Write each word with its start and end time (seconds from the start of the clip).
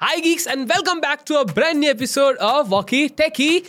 Hi, 0.00 0.20
geeks, 0.20 0.46
and 0.46 0.68
welcome 0.68 1.00
back 1.00 1.24
to 1.24 1.36
a 1.40 1.44
brand 1.46 1.80
new 1.80 1.90
episode 1.90 2.36
of 2.36 2.70
Walkie 2.70 3.08
Techie. 3.08 3.62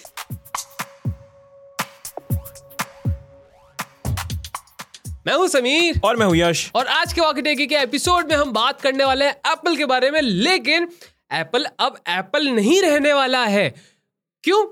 मैं 5.27 5.33
हूँ 5.33 5.47
समीर। 5.47 5.99
और 6.03 6.15
मैं 6.15 6.25
हूँ 6.25 6.35
यश। 6.37 6.71
और 6.75 6.87
आज 6.87 7.13
के 7.13 7.21
वॉकी 7.21 7.41
टेकी 7.41 7.67
के 7.67 7.75
एपिसोड 7.75 8.31
में 8.31 8.35
हम 8.35 8.51
बात 8.53 8.81
करने 8.81 9.03
वाले 9.03 9.25
हैं 9.25 9.51
एप्पल 9.51 9.77
के 9.77 9.85
बारे 9.85 10.11
में 10.11 10.21
लेकिन 10.21 10.89
एप्पल 11.33 11.65
अब 11.79 11.97
एप्पल 12.09 12.49
नहीं 12.49 12.81
रहने 12.81 13.13
वाला 13.13 13.45
है। 13.45 13.69
क्यों? 14.43 14.65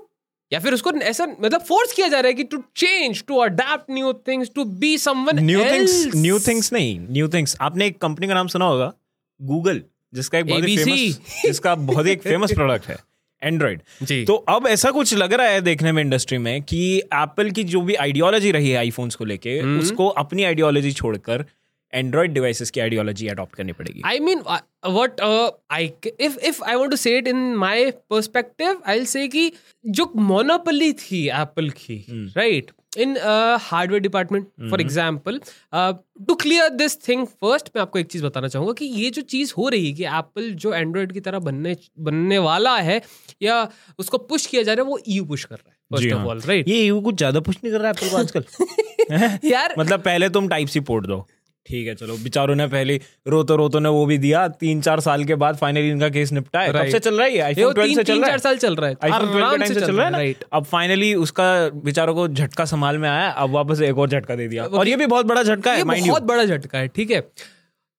या 0.52 0.60
फिर 0.60 0.74
उसको 0.74 0.92
ऐसा 0.92 1.26
मतलब 1.40 1.64
फोर्स 1.64 1.92
किया 1.92 2.08
जा 2.08 2.20
रहा 2.20 2.28
है 2.28 2.34
कि 2.34 2.44
to 2.44 2.62
change 2.76 3.24
to 3.28 3.36
adapt 3.36 3.90
new 3.90 4.12
things 4.12 4.50
to 4.54 4.64
be 4.64 4.96
someone 4.98 5.44
new 5.44 5.64
things 5.64 6.06
new 6.16 6.38
things 6.38 6.72
नहीं 6.72 6.98
न्यू 7.00 7.28
थिंग्स 7.28 7.56
आपने 7.60 7.86
एक 7.86 8.00
कंपनी 8.00 8.26
का 8.26 8.34
नाम 8.34 8.48
सुना 8.48 8.64
होगा 8.64 8.92
गूगल 9.42 9.82
जिसका 10.14 10.38
एक 10.38 10.46
बहुत 10.46 10.68
ही 10.68 10.76
फ़ेमस 10.76 11.42
जिसका 11.44 11.74
बहुत 11.74 12.06
ही 12.06 12.12
एक 12.12 12.22
फ़ेमस 12.22 12.52
प्रोडक्ट 12.52 12.86
है 12.88 12.96
एंड्रॉइड 13.42 13.80
तो 14.26 14.34
अब 14.48 14.66
ऐसा 14.66 14.90
कुछ 14.90 15.14
लग 15.14 15.32
रहा 15.32 15.46
है 15.46 15.60
देखने 15.60 15.92
में 15.92 16.02
इंडस्ट्री 16.02 16.38
में 16.38 16.62
कि 16.62 16.98
एप्पल 16.98 17.50
की 17.50 17.64
जो 17.64 17.80
भी 17.80 17.94
आइडियोलॉजी 17.94 18.50
रही 18.50 18.70
है 18.70 18.78
आईफोन्स 18.78 19.14
को 19.14 19.24
लेके 19.24 19.58
हम्म। 19.58 19.80
उसको 19.80 20.08
अपनी 20.16 20.44
आइडियोलॉजी 20.44 20.92
छोड़कर 20.92 21.44
एंड्रॉइड 21.92 22.32
डिवाइसेस 22.32 22.70
की 22.70 22.80
आइडियोलॉजी 22.80 23.28
अडॉप्ट 23.28 23.54
करनी 23.54 23.72
पड़ेगी। 23.72 24.02
I 24.04 24.18
mean 24.18 24.42
what 24.86 25.20
I 25.70 25.92
if 26.04 26.16
if 26.28 26.38
if 26.50 26.62
I 26.62 26.76
want 26.76 26.90
to 26.90 26.98
say 26.98 27.12
it 27.18 27.28
in 27.28 27.44
my 27.56 27.76
perspective, 28.10 28.82
I'll 28.86 29.28
कि 29.28 29.52
जो 29.84 30.12
मोनोपोली 30.16 30.92
थी 30.92 31.26
एप्पल 31.28 31.70
की 31.70 32.04
right 32.10 32.70
in 32.96 33.16
hardware 33.60 34.02
department 34.02 34.46
for 34.70 34.80
example 34.80 35.40
to 36.28 36.34
clear 36.34 36.68
this 36.74 36.98
thing 37.08 37.26
first 37.26 37.70
मैं 37.76 37.82
आपको 37.82 37.98
एक 37.98 38.06
चीज़ 38.06 38.24
बताना 38.24 38.48
चाहूँगा 38.48 38.72
कि 38.72 38.84
ये 38.84 39.10
जो 39.10 39.22
चीज़ 39.24 39.52
हो 39.58 39.68
रही 39.68 39.86
है 39.86 39.92
कि 39.92 40.04
एप्पल 40.18 40.50
जो 40.64 40.74
एंड्रॉयड 40.74 41.12
की 41.12 41.20
तरह 41.20 41.38
बनने 41.40 41.76
बनने 42.00 42.38
वाला 42.48 42.76
है 42.80 43.00
या 43.42 43.68
उसको 43.98 44.18
पुश 44.26 44.46
किया 44.46 44.62
जा 44.62 44.72
रहा 44.72 44.84
है 44.84 44.90
वो 44.90 44.98
यू 45.08 45.24
पुश 45.24 45.44
कर 45.44 45.56
रहा 45.56 45.70
है 45.70 45.74
फ़र्स्ट 45.90 46.12
ऑफ़। 46.12 46.26
ऑल 46.28 46.40
राइट 46.46 46.68
ये 46.68 46.84
यू 46.84 47.00
कुछ 47.00 47.16
ज़्यादा 47.16 47.40
पुश 47.40 47.56
नहीं 47.64 47.72
कर 47.72 47.80
रहा 47.80 47.88
है 47.88 47.94
एप्पल 47.94 48.10
को 48.10 48.16
आजकल। 48.16 49.48
यार 49.48 49.74
मतलब 49.78 50.00
पहले 50.02 50.28
तुम 50.28 50.48
टाइप 50.48 50.68
सी 50.68 50.80
पोर्ट 50.82 51.06
दो। 51.06 51.26
ठीक 51.68 51.86
है 51.88 51.94
चलो। 51.94 52.16
बेचारों 52.16 52.54
ने 52.54 52.66
पहले 52.66 53.00
रोतो 53.28 53.56
रोतो 53.56 53.78
ने 53.78 53.88
वो 53.88 54.04
भी 54.06 54.18
दिया। 54.18 54.46
तीन 54.60 54.80
चार 54.80 55.00
साल 55.00 55.24
के 55.24 55.34
बाद 55.34 55.56
फाइनली 55.56 55.90
इनका 55.90 56.08
केस 56.08 56.32
निपटा 56.32 56.60
है 56.60 56.68
कब 56.68 56.76
Right. 56.76 56.92
से 56.92 56.98
चल 56.98 57.14
रहा 57.14 57.26
है 57.26 57.38
आईफोन 57.40 57.72
12 57.74 57.94
से 57.94 58.04
चल 58.04 58.20
रहा 58.20 58.30
है? 58.30 58.38
साल 58.38 58.56
चल 58.56 58.76
रहा 58.76 58.90
है। 58.90 58.96
आईफोन 59.04 59.28
12 59.32 59.50
के 59.50 59.58
टाइम 59.58 59.72
से 59.74 59.80
चल 59.80 59.96
रहा 59.96 60.06
है 60.06 60.12
राइट 60.12 60.44
अब 60.52 60.64
फाइनली 60.64 61.14
उसका 61.14 61.48
बेचारों 61.84 62.14
को 62.14 62.28
झटका 62.28 62.64
संभाल 62.64 62.98
में 62.98 63.08
आया। 63.08 63.28
अब 63.28 63.50
वापस 63.50 63.80
एक 63.80 63.98
और 63.98 64.08
झटका 64.08 64.34
दे 64.34 64.48
दिया। 64.48 64.64
और 64.64 64.88
ये 64.88 64.96
भी 64.96 65.06
बहुत 65.06 65.26
बड़ा 65.26 65.42
झटका 65.42 65.72
है 65.72 65.84
बहुत 65.84 66.22
बड़ा 66.22 66.44
झटका 66.44 66.78
है 66.78 66.88
ठीक 66.88 67.10
है? 67.10 67.20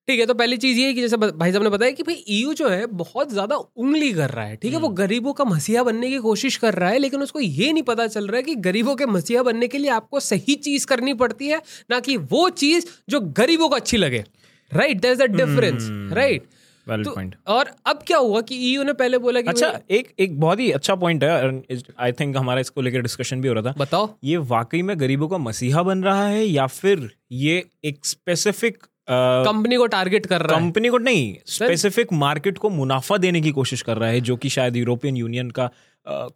ठीक 0.08 0.20
है 0.20 0.24
तो 0.26 0.34
पहली 0.34 0.56
चीज़ 0.56 0.78
ये 0.78 0.86
है 0.86 0.92
कि 0.94 1.00
जैसे 1.00 1.16
भाई 1.16 1.52
साहब 1.52 1.62
ने 1.62 1.70
बताया 1.70 1.90
कि 1.92 2.02
भाई 2.02 2.24
ईयू 2.28 2.52
जो 2.54 2.68
है 2.68 2.86
बहुत 3.00 3.32
ज़्यादा 3.32 3.56
उंगली 3.56 4.12
कर 4.12 4.30
रहा 4.30 4.44
है 4.44 4.56
ठीक 4.56 4.72
है 4.72 4.78
वो 4.80 4.88
गरीबों 5.00 5.32
का 5.32 5.44
मसीहा 5.44 5.82
बनने 5.82 6.08
की 6.10 6.18
कोशिश 6.18 6.56
कर 6.56 6.74
रहा 6.74 6.90
है 6.90 6.98
लेकिन 6.98 7.22
उसको 7.22 7.40
ये 7.40 7.72
नहीं 7.72 7.82
पता 7.82 8.06
चल 8.06 8.26
रहा 8.26 8.36
है 8.36 8.42
कि 8.42 8.54
गरीबों 8.66 8.94
के 8.96 9.06
मसीहा 9.06 9.42
बनने 9.42 9.68
के 9.68 9.78
लिए 9.78 9.90
आपको 9.90 10.20
सही 10.20 10.54
चीज़ 10.66 10.86
करनी 10.86 11.14
पड़ती 11.14 11.48
है 11.48 11.60
ना 11.90 12.00
कि 12.00 12.16
वो 12.32 12.48
चीज़ 12.62 12.86
जो 13.10 13.20
गरीबों 13.20 13.68
को 13.68 13.74
अच्छी 13.76 13.96
लगे। 13.96 14.24
Right 14.72 15.00
there 15.00 15.14
is 15.14 15.22
a 15.22 15.26
difference 15.26 15.88
right 16.12 16.48
well 16.86 17.04
तो 17.04 17.10
पॉइंट 17.10 17.34
और 17.46 17.70
अब 17.86 18.02
क्या 18.06 18.18
हुआ 18.18 18.40
कि 18.40 18.56
ईयू 18.70 18.82
ने 18.82 18.92
पहले 18.94 19.18
बोला 19.18 19.40
कि 19.40 19.48
अच्छा 19.48 19.72
एक 19.90 20.12
एक 20.18 20.40
बहुत 20.40 20.60
ही 20.60 20.70
अच्छा 20.70 20.94
पॉइंट 20.94 21.24
है 21.24 21.62
आई 21.98 22.12
थिंक 22.12 22.36
हमारा 22.36 22.60
इसको 22.60 22.80
लेकर 22.80 23.00
डिस्कशन 23.00 23.40
भी 23.40 23.48
हो 23.48 23.54
रहा 23.54 23.62
था। 23.62 23.74
बताओ। 23.78 24.08
ये 24.24 24.36
वाकई 24.36 24.82
में 24.82 24.98
गरीबों 25.00 25.28
का 25.28 25.38
मसीहा 25.38 25.82
बन 25.82 26.02
रहा 26.02 26.26
है 26.26 26.44
या 26.44 26.66
फिर 26.66 27.10
ये 27.32 27.64
एक 27.84 28.06
स्पेसिफिक 28.06 28.78
कंपनी 29.08 29.76
को 29.76 29.86
टारगेट 29.86 30.26
कर 30.26 30.40
रहा 30.40 30.56
है। 30.56 30.62
कंपनी 30.62 30.88
को 30.88 30.98
नहीं 31.00 31.34
स्पेसिफिक 31.48 32.12
मार्केट 32.14 32.58
को 32.58 32.70
मुनाफा 32.70 33.16
देने 33.18 33.40
की 33.40 33.50
कोशिश 33.52 33.82
कर 33.82 33.96
रहा 33.96 34.08
है 34.10 34.20
जो 34.20 34.36
कि 34.36 34.48
शायद 34.50 34.76
यूरोपियन 34.76 35.16
यूनियन 35.16 35.50
का 35.50 35.70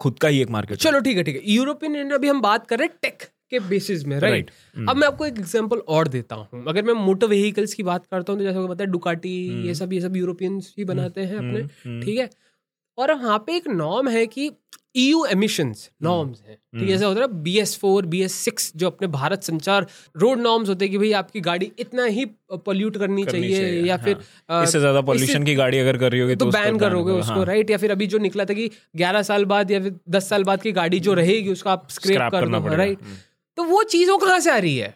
खुद 0.00 0.18
का 0.18 0.28
ही 0.28 0.40
एक 0.42 0.50
मार्केट 0.50 0.78
चलो 0.78 1.00
ठीक 1.00 1.16
है 1.16 1.22
ठीक 1.22 1.36
है। 1.36 1.52
यूरोपियन 1.52 1.94
यूनियन 1.94 2.14
अभी 2.14 2.28
हम 2.28 2.40
बात 2.40 2.66
कर 2.66 2.78
रहे 2.78 2.86
हैं 2.86 2.96
टेक 3.02 3.22
के 3.50 3.58
बेसिस 3.60 4.04
में 4.06 4.18
राइट 4.20 4.50
अब 4.88 4.96
मैं 4.96 5.06
आपको 5.06 5.26
एक 5.26 5.38
एग्जांपल 5.38 5.78
और 5.88 6.08
देता 6.08 6.36
हूँ। 6.36 6.64
अगर 6.68 6.82
मैं 6.82 6.94
मोटर 6.96 7.26
व्हीकल्स 7.26 7.74
की 7.74 7.82
बात 7.82 8.06
करता 8.06 8.32
हूँ 8.32 8.40
तो 8.40 8.44
जैसे 8.44 8.66
पता 8.68 8.84
है 8.84 8.90
डुकाटी 8.90 9.36
ये 9.66 9.74
सब 9.74 9.92
ये 9.92 10.00
सब 10.00 10.16
यूरोपियंस 10.16 10.74
ही 10.78 10.84
बनाते 10.84 11.20
हैं 11.22 11.36
अपने 11.36 12.00
ठीक 12.00 12.18
है? 12.18 12.28
और 12.98 13.12
वहाँ 13.14 13.38
पे 13.38 13.56
एक 13.56 13.68
नॉर्म 13.68 14.08
है 14.08 14.26
कि 14.26 14.50
E 14.96 15.02
EU 15.02 15.26
एमिशंस 15.30 15.90
नॉर्म्स 16.02 16.40
हैं। 16.48 16.54
ठीक 16.54 16.80
है 16.80 16.86
जैसे 16.86 17.04
होता 17.04 17.20
है 17.20 17.26
B 17.42 17.56
S 17.58 17.76
four 17.78 18.06
B 18.06 18.20
S 18.22 18.32
six 18.34 18.72
जो 18.76 18.86
अपने 18.86 19.08
भारत 19.08 19.42
संचार 19.42 19.86
रोड 20.16 20.38
नॉर्म्स 20.38 20.68
होते 20.68 20.84
हैं 20.84 20.92
कि 20.92 20.98
भाई 20.98 21.12
आपकी 21.12 21.40
गाड़ी 21.40 21.70
इतना 21.78 22.04
ही 22.06 22.24
पोल्यूट 22.50 22.96
करनी, 22.96 23.24
करनी 23.24 23.40
चाहिए, 23.42 23.60
चाहिए, 23.60 23.82
या 23.82 23.96
हाँ। 23.96 24.04
फिर 24.04 24.16
अ, 24.48 24.62
इससे 24.62 24.80
ज़्यादा 24.80 25.00
पॉल्यूशन 25.00 25.44
की 25.44 25.54
गाड़ी 25.54 25.78
अगर 25.78 25.98
कर 25.98 26.12
रही 26.12 26.20
होगी 26.20 26.36
तो 26.36 26.46
उसको 26.46 26.58
बैन 26.58 26.78
करोगे 26.78 27.12
उसको 27.12 27.34
हाँ। 27.34 27.44
राइट 27.44 27.70
या 27.70 27.76
फिर 27.76 27.90
अभी 27.90 28.06
जो 28.06 28.18
निकला 28.18 28.44
था 28.44 28.54
कि 28.54 28.70
11 28.96 29.22
साल 29.22 29.44
बाद 29.44 29.70
या 29.70 29.80
फिर 29.80 29.94
10 30.10 30.28
साल 30.28 30.44
बाद 30.44 30.62
की 30.62 30.72
गाड़ी 30.72 31.00
जो 31.00 31.14
रहेगी 31.14 31.52
उसको 31.52 31.70
आप 31.70 31.86
स्क्रैप 31.90 32.20
कर 32.20 32.40
करना 32.40 32.58
दो 32.60 32.74
राइट 32.74 33.02
हम्म। 33.02 33.16
तो 33.58 33.64
वो 33.64 33.82
चीज़ों 33.82 34.18
कहाँ 34.18 34.38
से 34.40 34.50
आ 34.50 34.58
रही 34.58 34.76
है? 34.76 34.94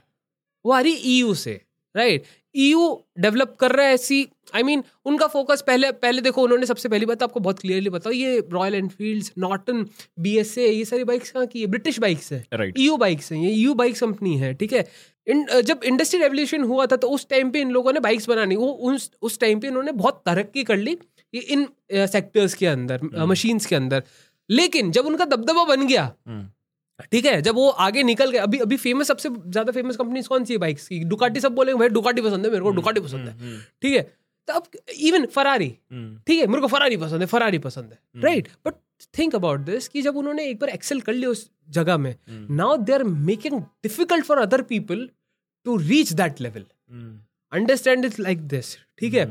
वो 0.64 0.72
आ 0.72 0.80
रही 0.80 0.92
ईयू 0.92 1.34
से 1.34 1.60
राइट 1.94 2.24
ईयू 2.56 2.82
डेवलप 3.20 3.56
कर 3.60 3.72
रहा 3.72 3.86
है 3.86 3.94
ऐसी 3.94 4.26
आई 4.54 4.62
मीन 4.62 4.82
उनका 5.06 5.26
फोकस 5.26 5.62
पहले 5.66 5.90
पहले 6.02 6.22
देखो 6.22 6.42
उन्होंने 6.42 6.66
सबसे 6.66 6.88
पहली 6.88 7.06
बात 7.06 7.22
आपको 7.22 7.40
बहुत 7.40 7.58
क्लियरली 7.58 7.90
बताओ 7.90 8.12
ये 8.12 8.38
Royal 8.52 8.74
Enfield 8.74 9.30
Norton 9.38 9.86
B 10.20 10.36
S 10.38 10.56
A 10.58 10.68
ये 10.68 10.84
सारी 10.84 11.04
बाइक्स 11.04 11.30
कहाँ 11.30 11.46
की 11.46 11.60
है? 11.60 11.66
ब्रिटिश 11.66 11.98
बाइक्स 11.98 12.32
है। 12.32 12.42
Right. 12.54 12.78
ईयू 12.78 12.96
बाइक्स 12.96 13.32
हैं 13.32 13.40
ये 13.40 13.50
ईयू 13.52 13.74
बाइक्स 13.74 14.00
कंपनी 14.00 14.36
है 14.38 14.52
ठीक 14.54 14.72
है? 14.72 14.86
इन 15.26 15.46
जब 15.64 15.80
इंडस्ट्री 15.84 16.20
रेवोल्यूशन 16.20 16.64
हुआ 16.64 16.86
था 16.86 16.96
तो 16.96 17.08
उस 17.10 17.26
टाइम 17.30 17.50
पे 17.50 17.60
इन 17.60 17.70
लोगों 17.70 17.92
ने 17.92 18.00
बाइक्स 18.00 18.28
बनानी 18.28 18.56
वो 18.56 18.68
उस 18.90 19.10
उस 19.22 19.38
टाइम 19.40 19.60
पे 19.60 19.68
इन्होंने 19.68 19.92
बहुत 19.94 20.22
तरक्की 20.26 20.64
कर 20.64 20.76
ली 20.76 20.96
ये 21.34 21.40
इन 21.40 21.66
सेक्टर्स 21.92 22.54
के 22.54 22.66
अंदर 22.66 23.24
मशीन्स 23.26 23.66
के 23.66 23.76
अंदर। 23.76 24.02
लेकिन 24.50 24.90
जब 24.90 25.06
उनका 25.06 25.24
दबदबा 25.24 25.64
बन 25.64 25.86
गया 25.86 26.02
हम्म। 26.28 26.48
ठीक 27.02 27.24
है 27.26 27.40
जब 27.42 27.54
वो 27.54 27.68
आगे 27.86 28.02
निकल 28.02 28.30
गए 28.30 28.38
अभी 28.38 28.58
अभी 28.58 28.76
फ़ेमस 28.76 29.06
सबसे 29.06 29.28
ज़्यादा 29.28 29.72
फ़ेमस 29.72 29.96
कंपनीज़ 29.96 30.28
कौन 30.28 30.44
सी 30.44 30.52
है 30.52 30.58
बाइक्स 30.58 30.86
की? 30.88 30.98
डुकाटी 31.04 31.40
सब 31.40 31.54
बोलेंगे 31.54 31.78
भाई 31.78 31.88
डुकाटी 31.88 32.22
पसंद 32.22 32.44
है 32.46 32.50
मेरे 32.50 32.62
को 32.62 32.70
डुकाटी 32.70 33.00
पसंद 33.00 33.28
है। 33.28 33.58
ठीक 33.82 33.96
है 33.96 34.02
तो 34.48 34.54
अब 34.54 34.66
इवन 34.98 35.26
फरारी 35.26 35.74
हम्म। 35.92 36.18
ठीक 36.26 36.40
है 36.40 36.46
मेरे 36.46 36.60
को 36.60 36.66
फरारी 36.66 36.96
पसंद 36.96 37.20
है 37.20 37.26
फरारी 37.26 37.58
पसंद 37.58 37.92
है 37.92 38.22
right 38.22 38.48
but 38.66 38.74
think 39.18 39.34
about 39.34 39.60
this 39.60 39.88
कि 39.88 40.02
जब 40.02 40.16
उन्होंने 40.16 40.46
एक 40.46 40.58
बार 40.58 40.70
एक्सेल 40.70 41.00
कर 41.00 41.12
लिया 41.12 41.30
उस 41.30 41.50
जगह 41.70 41.96
में 41.96 42.14
now 42.30 42.76
they 42.76 42.92
are 42.92 43.04
making 43.04 43.60
difficult 43.60 44.24
for 44.24 44.38
other 44.38 44.62
people 44.62 45.08
to 45.66 45.76
reach 45.76 46.12
that 46.12 46.40
level 46.40 46.64
understand 47.52 48.04
it 48.04 48.18
like 48.20 48.46
this 48.48 48.76
ठीक 48.98 49.14
है? 49.14 49.30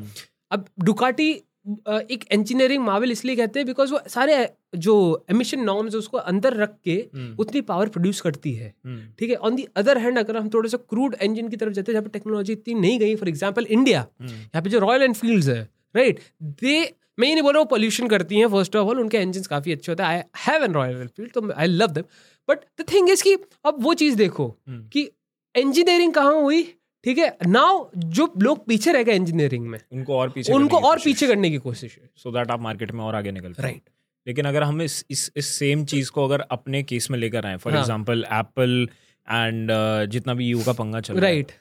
अब 0.52 0.66
डुकाटी 0.84 1.34
एक 1.66 2.24
इंजीनियरिंग 2.32 2.84
मावल 2.84 3.12
इसलिए 3.12 3.36
कहते 3.36 3.60
हैं 3.60 3.66
बिकॉज़ 3.68 3.92
वो 3.94 4.00
सारे 4.10 4.36
जो 4.78 4.96
एमिशन 5.32 5.60
नॉर्म्स 5.62 5.96
उसको 5.96 6.18
अंदर 6.20 6.54
रख 6.56 6.76
के 6.84 6.98
उतनी 7.40 7.62
पावर 7.64 7.90
प्रोड्यूस 7.90 8.22
करती 8.22 8.54
है। 8.54 8.74
ठीक 9.20 9.30
है? 9.30 9.36
ऑन 9.38 9.56
दी 9.56 9.68
अदर 9.78 9.98
हैंड 9.98 10.20
अगर 10.20 10.38
हम 10.38 10.50
थोड़े 10.54 10.70
से 10.70 10.78
क्रूड 10.80 11.16
इंजन 11.22 11.48
की 11.50 11.58
तरफ़ 11.58 11.74
जाते 11.74 11.92
हैं 11.92 11.94
जहाँ 11.94 12.04
पे 12.04 12.20
टेक्नोलॉजी 12.20 12.54
इतनी 12.54 12.74
नहीं 12.76 13.00
गई 13.00 13.16
फॉर 13.16 13.30
एग्ज़ाम्पल 13.30 13.66
इंडिया 13.70 14.06
यहाँ 14.22 14.62
पे 14.62 14.70
जो 14.70 14.80
रॉयल 14.80 15.04
एनफील्ड 15.04 15.50
है 15.50 15.62
राइट 15.96 16.20
दे 16.62 16.78
मैं 17.20 17.28
ये 17.28 17.34
नहीं 17.34 17.44
बोल 17.44 17.54
रहा 17.54 17.60
हूँ 17.60 17.68
पोल्यूशन 17.70 18.08
करती 18.08 18.40
हैं 18.40 18.48
फ़र्स्ट 18.50 18.76
ऑफ़ 18.76 18.88
ऑल 18.90 19.00
उनके 19.00 19.18
इंजन 19.22 19.42
काफ़ी 19.50 19.72
अच्छे 19.72 19.92
होते 19.92 20.04
हैं। 20.04 20.10
I 20.10 20.22
have 20.46 20.64
an 20.64 20.74
Royal 20.74 21.02
Enfield 21.02 21.32
तो 21.34 21.52
I 21.52 21.68
love 21.68 21.92
them 21.92 22.04
but 22.50 22.66
the 22.82 22.86
thing 22.94 23.10
is 23.10 23.24
कि 23.24 23.38
अब 23.66 23.84
वो 23.84 23.94
चीज़ 24.02 24.18
देखो 24.18 24.48
कि 24.70 25.10
इंजीनियरिंग 25.56 26.14
कहाँ 26.14 26.34
हुई? 26.34 26.64
ठीक 27.06 27.18
है? 27.18 27.38
नाउ 27.48 27.84
जो 27.98 28.32
लोग 28.42 28.66
पीछे 28.68 28.92
रह 28.92 29.04
गए 29.04 29.16
इंजीनियरिंग 29.16 29.68
में 29.68 29.80
उनको 29.92 30.18
और 30.18 30.30
पीछे 30.30 30.54
उनको 30.54 30.78
और 30.80 31.00
पीछे 31.04 31.28
करने 31.28 31.50
की 31.50 31.58
कोशिश 31.58 31.98
है। 32.02 32.10
सो 32.18 32.32
दैट 32.32 32.52
आप 32.52 32.62
मार्केट 32.62 32.92
में 32.92 33.04
और 33.04 33.16
आगे 33.16 33.30
हो। 33.30 33.54
Right. 33.54 33.82
लेकिन 34.28 34.46
अगर 34.46 34.64
हम 34.64 34.82
इस 34.82 35.06
इस 35.12 35.32
इस 35.36 35.48
सेम 35.56 35.86
चीज़ 35.86 36.12
को 36.12 36.26
अगर 36.26 36.40
अपने 36.52 36.84
केस 36.84 37.10
में 37.12 37.20
लेकर 37.20 37.46
आए 37.46 37.58
फॉर. 37.58 37.76
एग्जांपल 37.76 38.26
एप्पल 38.34 38.88
एंड 39.28 39.72
जितना 40.10 40.34
भी 40.34 40.48
यू 40.48 40.62
का 40.64 40.74
पंगा 40.74 41.00
चल 41.00 41.14
रहा 41.14 41.26
है। 41.26 41.34
राइट 41.34 41.52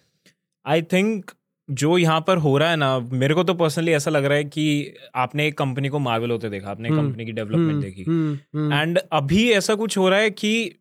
आई 0.66 0.82
थिंक 0.82 1.30
जो 1.68 1.96
यहाँ 1.98 2.20
पर 2.20 2.36
हो 2.36 2.56
रहा 2.58 2.70
है 2.70 2.76
ना 2.76 2.98
मेरे 2.98 3.34
को 3.34 3.42
तो 3.44 3.54
पर्सनली 3.54 3.92
ऐसा 3.92 4.10
लग 4.10 4.24
रहा 4.24 4.36
है 4.36 4.44
कि 4.44 4.94
आपने 5.14 5.46
एक 5.46 5.58
कंपनी 5.58 5.88
को 5.88 5.98
मार्वल 5.98 6.30
होते 6.30 6.48
देखा 6.50 6.70
आपने 6.70 6.88
हम्म, 6.88 7.02
कंपनी 7.02 7.24
की 7.26 7.32
डेवलपमेंट 7.32 7.84
देखी। 7.84 8.02
एंड 8.74 8.98
अभी 9.12 9.50
ऐसा 9.52 9.74
कुछ 9.74 9.98
हो 9.98 10.08
रहा 10.08 10.18
है 10.18 10.30
कि 10.30 10.74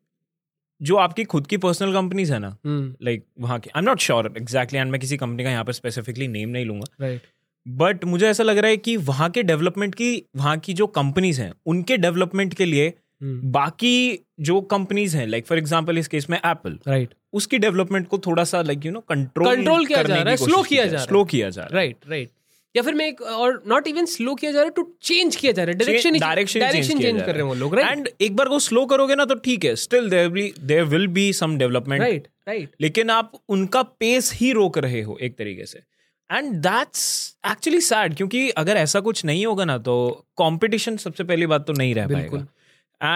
जो 0.83 0.95
आपकी 0.95 1.24
खुद 1.24 1.47
की 1.47 1.57
पर्सनल 1.57 1.94
कंपनीज़ 1.94 2.33
है 2.33 2.39
ना 2.39 2.57
लाइक 2.68 3.24
वहाँ 3.39 3.59
की 3.59 3.69
I 3.75 3.80
am 3.80 3.85
not 3.85 4.00
sure 4.00 4.33
exactly 4.38 4.80
and 4.80 4.91
मैं 4.91 5.00
किसी 5.00 5.18
कंपनी 5.18 5.44
का 5.44 5.50
यहाँ 5.50 5.63
पर 5.63 5.74
स्पेसिफिकली 5.74 6.27
नेम 6.27 6.50
नहीं 6.50 6.65
लूँगा। 6.65 6.85
राइट 7.01 7.21
बट 7.68 8.06
मुझे 8.06 8.27
ऐसा 8.27 8.44
लग 8.44 8.57
रहा 8.57 8.71
है 8.71 8.77
कि 8.77 8.97
वहाँ 8.97 9.30
के 9.30 9.44
डेवलपमेंट 9.44 9.95
की 9.95 10.24
वहाँ 10.35 10.57
की 10.57 10.74
जो 10.74 10.88
कंपनीज़ 10.88 11.41
हैं 11.41 11.53
उनके 11.65 11.97
डेवलपमेंट 11.97 12.53
के 12.53 12.65
लिए 12.65 12.94
बाकी 13.24 14.19
जो 14.39 14.62
कंपनीज़ 14.62 15.18
हैं 15.18 15.27
लाइक 15.27 15.45
फॉर 15.47 15.57
एग्जांपल 15.57 15.97
इस 15.97 16.07
केस 16.07 16.30
में 16.30 16.38
एप्पल 16.38 16.77
राइट 16.88 17.13
उसकी 17.33 17.57
डेवलपमेंट 17.57 18.07
को 18.07 18.18
थोड़ा 18.18 18.44
सा 18.44 18.62
like 18.62 18.86
you 18.86 18.91
know 18.91 19.00
control 19.00 19.56
Control 19.56 19.88
किया 19.88 20.03
जा 20.03 20.15
रहा 20.15 20.29
है, 20.29 20.38
slow 20.38 20.68
किया 20.68 20.86
जा 20.86 20.91
रहा 20.91 21.01
है। 21.01 21.07
स्लो 21.07 21.24
किया 21.25 21.50
जा 21.50 21.62
रहा 21.62 21.69
है। 21.69 21.75
राइट 21.75 21.95
राइट 22.07 22.29
या 22.75 22.81
फिर 22.83 22.93
मैं 22.93 23.07
एक 23.07 23.21
और 23.21 23.61
नॉट 23.67 23.87
इवन 23.87 24.05
स्लो 24.05 24.33
किया 24.35 24.51
जा 24.51 24.59
रहा 24.59 24.65
है 24.65 24.71
टू 24.75 24.87
चेंज 25.01 25.35
किया 25.35 25.51
जा 25.51 25.63
रहा 25.63 25.71
है। 25.71 25.77
डायरेक्शन 25.77 26.19
डायरेक्शन 26.19 26.59
डायरेक्शन 26.59 26.99
चेंज 26.99 27.21
कर 27.21 27.27
रहे 27.27 27.35
हैं 27.35 27.43
वो 27.43 27.53
लोग 27.53 27.75
राइट 27.75 27.97
एंड 27.97 28.09
एक 28.21 28.35
बार 28.35 28.49
को 28.49 28.59
स्लो 28.59 28.85
करोगे 28.85 29.15
ना 29.15 29.25
तो 29.25 29.35
ठीक 29.35 29.65
है 29.65 29.75
still 29.75 30.09
there 30.09 30.29
be 30.29 30.53
there 30.61 30.83
will 30.83 31.07
be 31.07 31.31
some 31.33 31.57
development 31.57 32.01
right 32.01 32.27
right 32.47 32.75
लेकिन 32.81 33.09
आप 33.09 33.31
उनका 33.49 33.83
पेस 33.83 34.31
ही 34.33 34.51
रोक 34.51 34.77
रहे 34.77 35.01
हो 35.01 35.17
एक 35.21 35.37
तरीके 35.37 35.65
से। 35.65 35.79
एंड 36.29 36.53
दैट्स 36.57 37.03
एक्चुअली 37.51 37.81
सैड 37.81 38.15
क्योंकि 38.15 38.49
अगर 38.49 38.77
ऐसा 38.77 38.99
कुछ 38.99 39.25
नहीं 39.25 39.45
होगा 39.45 39.65
ना 39.65 39.77
तो 39.77 40.25
कंपटीशन 40.37 40.97
सबसे 40.97 41.23
पहली 41.23 41.45
बात 41.45 41.67
तो 41.67 41.73
नहीं 41.73 41.95
रह 41.95 42.07
पाएगा। 42.07 42.47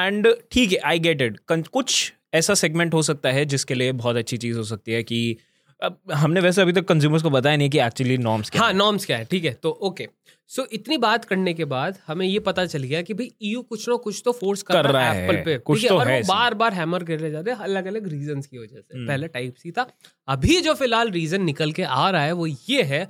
एंड 0.05 0.27
ठीक 0.51 0.71
है 0.71 0.77
आई 0.85 0.99
गेट 0.99 1.21
इट 1.21 1.37
कुछ 1.49 2.13
ऐसा 2.33 2.53
सेगमेंट 2.53 2.93
हो 2.93 3.01
सकता 3.01 3.31
है 3.31 3.45
जिसके 3.45 3.73
लिए 3.73 3.91
बहुत 3.91 4.15
अच्छी 4.15 4.37
चीज़ 4.37 4.57
हो 4.57 4.63
सकती 4.63 4.91
है 4.91 5.03
कि 5.03 5.37
अब 5.81 5.99
हमने 6.11 6.41
वैसे 6.41 6.61
अभी 6.61 6.71
तक 6.71 6.81
तो 6.81 6.85
कंज्यूमर्स 6.85 7.23
को 7.23 7.29
बताया 7.29 7.57
नहीं 7.57 7.69
कि 7.69 7.79
एक्चुअली 7.79 8.17
नॉर्म्स 8.17 8.49
क्या 8.49 8.61
हाँ 8.61 8.73
नॉर्म्स 8.73 9.05
क्या 9.05 9.17
है 9.17 9.25
ठीक 9.25 9.43
है 9.45 9.53
तो 9.53 9.69
ओके 9.69 10.07
सो 10.49 10.61
so, 10.61 10.67
इतनी 10.73 10.97
बात 10.97 11.25
करने 11.25 11.53
के 11.53 11.65
बाद 11.65 11.97
हमें 12.07 12.25
ये 12.25 12.39
पता 12.39 12.65
चल 12.65 12.83
गया 12.83 13.01
कि 13.01 13.13
भाई 13.13 13.31
ईयू 13.43 13.61
कुछ 13.61 13.87
ना 13.89 13.95
कुछ 13.95 14.21
तो 14.25 14.31
फोर्स 14.31 14.61
कर, 14.61 14.73
कर 14.73 14.91
रहा 14.91 15.11
है 15.11 15.23
एप्पल 15.23 15.41
पे 15.45 15.57
कुछ 15.59 15.85
तो 15.87 15.97
है 15.99 16.21
बार 16.23 16.53
बार 16.53 16.73
हैमर 16.73 17.03
कर 17.03 17.19
रहे 17.19 17.31
जाते 17.31 17.51
हैं 17.51 17.57
अलग 17.59 17.85
अलग 17.85 18.07
रीजन 18.07 18.41
की 18.41 18.57
वजह 18.57 18.75
से। 18.75 18.97
हम्म। 18.97 19.07
पहले 19.07 19.27
टाइप 19.27 19.55
सी 19.55 19.71
था 19.71 19.87
अभी 20.27 20.59
जो 20.61 20.73
फ़िलहाल 20.73 21.11
रीजन 21.11 21.43
निकल 21.43 21.71
के 21.71 21.83
आ 21.83 22.09
रहा 22.09 22.23
है 22.23 22.31
वो 22.31 22.47
ये 22.47 22.83
है 22.83 23.07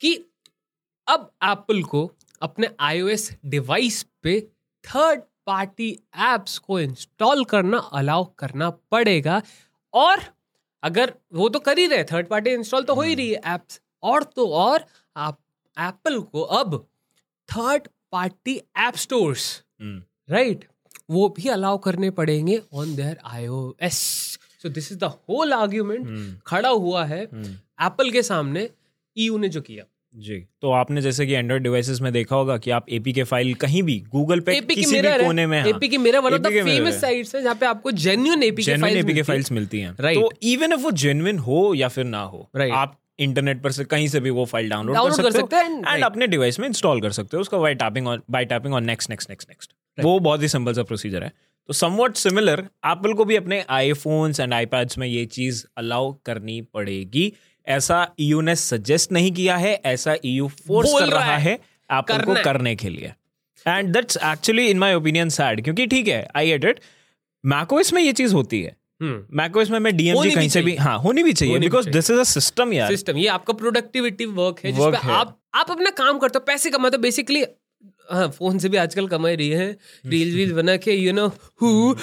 कि 0.00 0.14
अब 1.06 1.30
एप्पल 1.44 1.82
को 1.84 2.10
अपने 2.42 2.68
आईओएस 2.82 3.30
डिवाइस 3.46 4.02
पे 4.22 4.40
थर्ड 4.84 5.20
पार्टी 5.46 5.90
एप्स 6.24 6.58
को 6.58 6.80
इंस्टॉल 6.80 7.44
करना 7.44 7.78
अलाउ 7.94 8.24
करना 8.38 8.70
पड़ेगा 8.70 9.42
और 9.94 10.20
अगर 10.84 11.14
वो 11.32 11.48
तो 11.48 11.58
कर 11.58 11.78
ही 11.78 11.86
रहे 11.86 12.04
थर्ड 12.04 12.26
पार्टी 12.26 12.50
इंस्टॉल 12.50 12.82
तो 12.82 12.94
हो 12.94 13.02
ही 13.02 13.14
रही 13.14 13.30
है 13.30 13.40
एप्स 13.46 13.80
और 14.02 14.22
तो 14.22 14.48
और 14.48 14.84
आप 15.16 15.38
एप्पल 15.80 16.20
को 16.20 16.42
अब 16.42 16.86
third 17.48 17.88
party 18.12 18.56
app 18.56 18.96
stores 18.96 19.64
right 20.30 20.64
वो 21.10 21.28
भी 21.28 21.48
अलाउ 21.48 21.78
करने 21.78 22.10
पड़ेंगे 22.10 22.62
on 22.72 22.96
their 22.96 23.18
iOS 23.24 23.98
so 24.62 24.68
this 24.68 24.92
is 24.92 24.98
the 24.98 25.04
whole 25.04 25.52
argument 25.52 26.40
खड़ा 26.42 26.68
हुआ 26.68 27.04
है 27.04 27.22
एप्पल 27.22 28.04
hmm. 28.04 28.12
के 28.12 28.22
सामने 28.22 28.70
ईयू 29.18 29.38
ने 29.38 29.48
जो 29.48 29.60
किया। 29.60 29.84
जी 30.14 30.36
तो 30.62 30.70
आपने 30.70 31.00
जैसे 31.02 31.26
कि 31.26 31.32
एंड्रॉइड 31.32 31.62
डिवाइसेस 31.62 32.00
में 32.00 32.12
देखा 32.12 32.36
होगा 32.36 32.56
कि 32.56 32.70
आप 32.70 32.86
एपी 32.88 33.12
के 33.12 33.22
फ़ाइल 33.22 33.54
कहीं 33.54 33.82
भी 33.82 33.98
गूगल 34.10 34.40
पे 34.40 34.60
किसी 34.60 35.00
भी 35.00 35.12
कोने 35.24 35.46
में 35.46 35.64
एपी 35.64 35.88
की 35.88 35.98
मेरा 35.98 36.20
one 36.20 36.34
of 36.34 36.40
the 36.40 36.50
famous 36.64 37.00
sites 37.00 37.34
है। 37.34 37.42
जहाँ 37.42 37.54
पे 37.54 37.66
आपको 37.66 37.90
genuine 37.92 38.42
APK 38.62 38.76
files 38.76 38.98
APK 39.14 39.22
files 39.22 39.52
मिलती 39.52 39.80
हैं। 39.80 39.94
right. 39.96 40.20
तो 40.20 40.30
इवन 40.42 40.72
इफ़ 40.72 40.80
वो 40.80 40.90
जेन्युइन 40.90 41.38
हो 41.38 41.72
या 41.74 41.88
फिर 41.88 42.04
ना 42.04 42.22
हो. 42.22 42.48
आप 42.72 43.00
इंटरनेट 43.18 43.62
पर 43.62 43.72
से 43.72 43.84
कहीं 43.84 44.08
से 44.08 44.20
भी 44.20 44.30
वो 44.30 44.44
फ़ाइल 44.44 44.68
डाउनलोड 44.68 44.96
कर 44.96 45.10
सकते, 45.10 45.22
कर 45.22 45.30
सकते 45.30 45.56
हो 45.56 45.94
एंड 45.94 46.04
अपने 46.04 46.26
डिवाइस 46.26 46.60
में 46.60 46.66
इंस्टॉल 46.68 47.00
कर 47.00 47.10
सकते 47.12 47.36
हो 47.36 47.40
उसका 47.40 47.58
by 47.58 47.74
tapping 47.74 48.06
on 48.06 48.22
by 48.30 48.44
tapping 48.44 48.74
on 48.74 48.84
next 48.84 49.10
next 49.10 49.30
next 49.30 49.50
next 49.50 49.72
वो 50.04 50.18
बहुत 50.18 50.42
ही 50.42 50.48
सिंपल 50.48 50.72
सा 50.72 50.82
प्रोसीजर 50.82 51.24
है। 51.24 51.32
तो 51.68 51.72
समवट 51.72 52.14
सिमिलर 52.14 52.60
एप्पल 52.86 53.12
को 53.12 53.24
भी 53.24 53.36
अपने 53.36 53.64
आईफोन्स 53.70 54.40
एंड 54.40 54.54
आईपैड्स 54.54 54.98
में 54.98 55.06
ये 55.06 55.24
चीज़ 55.26 55.64
अलाउ 55.76 56.12
करनी 56.26 56.60
पड़ेगी। 56.74 57.32
ऐसा 57.66 58.06
ईयू 58.20 58.40
ने 58.40 58.54
सजेस्ट 58.56 59.12
नहीं 59.12 59.32
किया 59.32 59.56
है 59.56 59.74
ऐसा 59.84 60.14
ईयू 60.24 60.48
फोर्स 60.66 60.92
कर 60.92 61.08
रहा 61.08 61.36
है। 61.36 61.52
एप्पल 61.54 62.22
को 62.22 62.34
करने 62.44 62.74
के 62.76 62.88
लिए। 62.88 63.12
And 63.66 63.92
that's 63.92 64.16
actually 64.24 64.66
in 64.66 64.78
my 64.78 64.94
opinion 64.94 65.28
sad 65.28 65.62
क्योंकि 65.64 65.86
ठीक 65.86 66.08
है 66.08 66.26
आई 66.36 66.46
गेट 66.46 66.64
इट 66.64 66.80
मैकोस 67.44 67.92
में 67.92 68.02
ये 68.02 68.12
चीज़ 68.12 68.34
होती 68.34 68.62
है। 68.62 68.76
मैकोस 69.02 69.66
हम्म। 69.66 69.72
में 69.72 69.80
मैं 69.80 69.96
डीएमजी 69.96 70.30
कहीं 70.30 70.48
से 70.48 70.62
भी 70.62 70.76
हाँ 70.76 70.98
होनी 70.98 71.22
भी 71.22 71.32
चाहिए 71.32 71.58
because 71.58 71.88
this 71.90 72.10
is 72.10 72.20
a 72.20 72.24
system 72.24 72.72
यार। 72.72 72.90
सिस्टम 72.90 73.16
ये 73.16 73.26
आपका 73.28 73.52
प्रोडक्टिविटी 73.52 74.24
वर्क 74.24 74.60
है 74.64 74.72
जिसपे 74.72 75.12
आप 75.12 75.38
आप 75.54 75.70
अपना 75.70 75.90
काम 75.90 76.18
करते 76.18 76.38
हो 76.38 76.44
पैसे 76.46 76.70
कमाते 76.70 76.96
हो 76.96 77.02
बेसिकली 77.02 77.44
हाँ 78.10 78.28
फ़ोन 78.28 78.58
से 78.58 78.68
भी 78.68 78.76
आजकल 78.76 79.08
कमाई 79.08 79.36
रही 79.36 79.48
है 79.48 79.70
रील 80.06 80.34
वील 80.36 80.52
बना 80.52 80.76
के 80.76 80.92
यू 80.92 81.12
नो 81.12 81.26
हु 81.62 81.94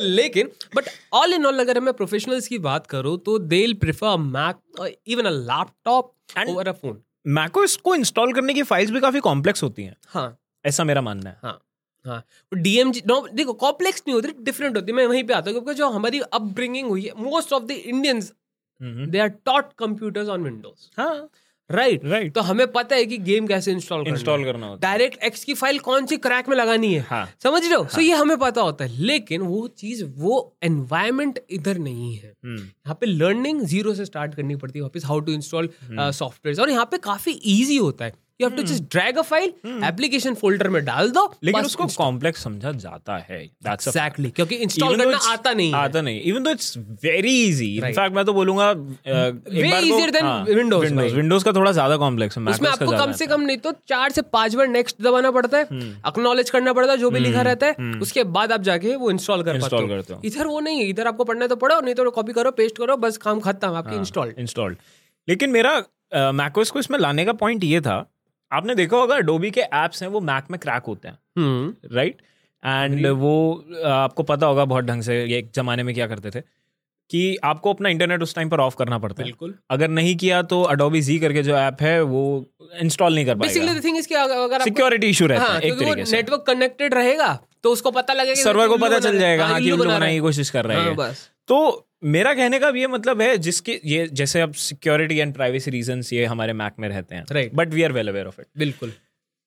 लेकिन 0.00 0.50
बट 0.76 0.84
ऑल 1.12 1.32
इन 1.32 1.46
ऑल 1.46 1.58
अगर 1.58 1.80
मैं 1.80 1.94
प्रोफेशनल्स 1.94 2.48
की 2.48 2.58
बात 2.58 2.86
करूँ 2.86 3.18
तो 3.18 3.38
they 3.38 3.72
prefer 3.74 4.16
Mac 4.16 4.96
even 5.06 5.24
a 5.24 5.30
laptop 5.30 6.14
over 6.48 6.68
a 6.68 6.72
phone 6.72 7.02
मैको 7.26 7.64
इसको 7.64 7.94
इंस्टॉल 7.94 8.32
करने 8.32 8.54
की 8.54 8.62
फाइल्स 8.62 8.90
भी 8.90 9.00
काफ़ी 9.00 9.20
कॉम्प्लेक्स 9.20 9.62
होती 9.62 9.82
हैं। 9.82 9.96
हाँ। 10.08 10.38
ऐसा 10.64 10.84
मेरा 10.84 11.00
मानना 11.00 11.30
है। 11.30 11.36
हाँ 11.42 11.60
हाँ। 12.06 12.22
डीएमजी 12.52 13.02
नो 13.06 13.26
देखो 13.32 13.52
कॉम्प्लेक्स 13.52 14.02
नहीं 14.08 14.14
होती 14.14 14.44
डिफरेंट 14.44 14.76
होती। 14.76 14.92
मैं 14.92 15.06
वहीं 15.06 15.24
पे 15.24 15.34
आता 15.34 15.50
हूँ 15.50 15.60
क्योंकि 15.60 15.74
जो 15.74 15.88
हमारी 15.88 16.20
अपब्रिंगिंग 16.20 16.88
हुई 16.88 17.02
है 17.02 17.12
most 17.22 17.52
of 17.52 17.64
the 17.64 17.70
Indians 17.70 18.32
they 18.80 19.18
are 19.18 19.28
taught 19.28 19.72
computers 19.78 20.28
on 20.28 20.42
Windows 20.42 20.88
हाँ। 21.00 21.28
Right 21.70 22.00
right, 22.00 22.12
right 22.12 22.22
right. 22.22 22.34
तो 22.34 22.40
हमें 22.40 22.66
पता 22.72 22.96
है 22.96 23.06
कि 23.06 23.18
गेम 23.18 23.46
कैसे 23.46 23.72
इंस्टॉल 23.72 24.04
इंस्टॉल 24.08 24.44
करना 24.44 24.66
होता 24.66 24.88
डायरेक्ट 24.88 25.22
एक्स 25.22 25.44
की 25.44 25.54
फ़ाइल 25.54 25.78
कौन 25.78 26.06
सी 26.06 26.16
क्रैक 26.16 26.48
में 26.48 26.56
लगानी 26.56 26.94
है? 26.94 27.00
हाँ. 27.00 27.28
समझ 27.42 27.62
रहे 27.64 27.74
हो? 27.74 27.82
हाँ. 27.82 27.90
so 27.90 28.00
ये 28.00 28.14
हमें 28.14 28.36
पता 28.36 28.60
होता 28.60 28.84
है। 28.84 28.90
लेकिन 28.90 29.42
वो 29.42 29.66
चीज़ 29.68 30.04
वो 30.04 30.56
एनवायरमेंट 30.62 31.40
इधर 31.50 31.78
नहीं 31.78 32.14
है। 32.14 32.32
hmm. 32.32 32.60
यहाँ 32.60 32.94
पे 32.94 33.06
लर्निंग 33.06 33.60
ज़ीरो 33.62 33.94
से 33.94 34.04
स्टार्ट 34.04 34.34
करनी 34.34 34.56
पड़ती 34.56 34.78
है 34.78 34.82
वापस 34.82 35.04
हाउ 35.04 35.20
टू 35.20 35.32
इंस्टॉल 35.32 35.68
सॉफ्टवेयर 35.90 36.60
और 36.60 36.70
यहाँ 36.70 36.84
पे 36.84 36.98
काफ़ी 36.98 37.40
ईजी 37.46 37.76
होता 37.76 38.04
है। 38.04 38.12
You 38.40 38.48
have 38.48 38.56
to 38.56 38.62
just 38.62 38.82
drag 38.90 39.18
a 39.18 39.22
file 39.22 39.52
application 39.84 40.34
folder 40.34 40.68
में 40.68 40.84
डाल 40.84 41.10
दो 41.10 41.24
लेकिन 41.44 41.64
उसको 41.64 41.86
कॉम्प्लेक्स 41.96 42.42
समझा 42.44 42.72
जाता 42.72 43.16
है। 43.18 43.38
दैट्स 43.38 43.88
एग्जैक्टली 43.88 44.30
क्योंकि 44.30 44.54
इंस्टॉल 44.56 44.96
करना 44.96 45.18
आता 45.32 45.52
नहीं 45.52 45.72
आता 45.74 46.00
नहीं 46.00 46.20
even 46.22 46.42
though 46.42 46.50
it's 46.50 46.76
very 47.04 47.34
easy 47.44 47.74
in fact 47.76 48.16
मैं 48.16 48.24
तो 48.24 48.32
बोलूँगा 48.32 48.70
way 48.70 49.78
easier 49.78 50.10
than 50.10 50.26
Windows 50.54 50.84
Windows 50.84 51.14
Windows 51.14 51.44
का 51.44 51.52
थोड़ा 51.52 51.72
ज़्यादा 51.72 51.96
कॉम्प्लेक्स 51.96 52.38
है 52.38 52.44
उसमें 52.44 52.70
आपको 52.70 52.90
कम 52.90 53.12
से 53.12 53.26
कम 53.26 53.40
नहीं 53.40 53.56
तो 53.56 53.72
चार 53.88 54.10
से 54.10 54.22
पाँच 54.22 54.54
बार 54.54 54.68
नेक्स्ट 54.68 55.02
दबाना 55.02 55.30
पड़ता 55.30 55.58
है। 55.58 55.64
Acknowledge 55.64 56.44
hmm. 56.44 56.52
करना 56.52 56.72
पड़ता 56.72 56.92
है 56.92 56.98
जो 56.98 57.10
भी 57.10 57.20
लिखा 57.20 57.38
hmm. 57.38 57.46
रहता 57.46 57.66
है 57.66 57.74
hmm. 57.74 58.02
उसके 58.02 58.24
बाद 58.24 58.52
आप 58.52 58.62
जाके 58.62 58.96
वो 58.96 59.10
इंस्टॉल 59.10 59.42
कर 59.42 59.60
पाते 59.60 60.12
हो। 60.12 60.20
इधर 60.24 60.46
वो 60.46 60.60
नहीं 60.60 60.80
है 60.80 60.88
इधर 60.88 61.06
आपको 61.06 61.24
पढ़ना 61.24 61.46
तो 61.46 61.56
पढ़ो 61.56 61.80
नहीं 61.80 61.94
तो 61.94 62.10
कॉपी 62.10 62.32
करो 62.32 62.50
पेस्ट 62.50 62.78
करो 62.78 62.96
बस 62.96 63.16
काम 63.16 63.40
खत्म 63.40 63.74
आपकी 63.74 63.96
इंस्टॉल 63.96 64.34
इंस्टॉल्ड 64.38 64.78
लेकिन 65.28 65.50
मेरा 65.50 65.82
मैकोस 66.32 66.70
को 66.70 66.78
इसमें 66.78 66.98
लाने 66.98 67.24
का 67.24 67.32
पॉइंट 67.32 67.64
ये 67.64 67.80
था 67.80 67.98
आपने 68.52 68.74
देखा 68.74 68.96
होगा 68.96 69.18
डोबी 69.20 69.50
के 69.50 69.60
एप्स 69.60 70.02
हैं 70.02 70.08
वो 70.10 70.20
मैक 70.20 70.44
में 70.50 70.58
क्रैक 70.60 70.84
होते 70.84 71.08
हैं 71.08 71.18
राइट 71.94 72.22
हम्म। 72.62 72.94
एंड 72.94 73.06
वो 73.06 73.32
आपको 73.86 74.22
पता 74.22 74.46
होगा 74.46 74.64
बहुत 74.64 74.84
ढंग 74.84 75.02
से 75.02 75.24
ये 75.24 75.38
एक 75.38 75.50
जमाने 75.54 75.82
में 75.82 75.94
क्या 75.94 76.06
करते 76.06 76.30
थे 76.30 76.40
कि 77.10 77.36
आपको 77.44 77.72
अपना 77.72 77.88
इंटरनेट 77.88 78.22
उस 78.22 78.34
टाइम 78.34 78.48
पर 78.48 78.60
ऑफ़ 78.60 78.76
करना 78.76 78.98
पड़ता 78.98 79.22
है। 79.22 79.24
बिल्कुल। 79.24 79.54
अगर 79.70 79.88
नहीं 79.88 80.16
किया 80.16 80.42
तो 80.42 80.62
अडोबी 80.62 81.00
जी 81.00 81.18
करके 81.18 81.42
जो 81.42 81.56
ऐप 81.56 81.82
है 81.82 82.00
वो 82.02 82.22
इंस्टॉल 82.80 83.14
नहीं 83.14 83.26
कर 83.26 83.34
पाएगा। 83.34 83.80
थिंग 83.80 83.96
इसकी 83.96 84.14
अगर 84.14 84.62
सिक्योरिटी 84.62 85.06
इशू 85.06 85.26
रहता 85.26 85.44
हाँ, 85.44 85.54
है 85.54 85.60
एक 85.60 85.78
तरीके 85.78 86.04
से। 86.04 86.16
नेटवर्क 86.16 86.44
कनेक्टेड 86.46 86.94
रहेगा 86.94 87.38
तो 87.62 87.72
उसको 87.72 87.90
पता 87.90 88.14
लगेगा 88.14 88.42
सर्वर 88.42 88.68
को 88.68 88.76
पता 88.76 88.98
चल 88.98 89.18
जाएगा 89.18 89.46
हाँ, 89.46 89.60
कि 89.60 89.72
बनाने 89.72 90.12
की 90.12 90.18
कोशिश 90.20 90.50
कर 90.50 90.64
रहे 90.64 90.76
हाँ, 90.76 90.84
हैं। 90.84 91.14
तो 91.48 91.87
मेरा 92.02 92.32
कहने 92.34 92.58
का 92.58 92.68
ये 92.76 92.86
मतलब 92.86 93.20
है 93.20 93.36
जिसके 93.38 93.80
ये 93.84 94.06
जैसे 94.12 94.40
अब 94.40 94.52
सिक्योरिटी 94.54 95.16
एंड 95.18 95.34
प्राइवेसी 95.34 95.70
रीजन 95.70 96.02
ये 96.12 96.24
हमारे 96.24 96.52
मैक 96.52 96.74
में 96.78 96.88
रहते 96.88 97.14
हैं। 97.14 97.24
Right 97.32 97.54
but 97.54 97.74
we 97.74 97.82
are 97.82 97.92
well 97.92 98.08
aware 98.08 98.26
of 98.26 98.40
it 98.40 98.46
बिल्कुल। 98.58 98.92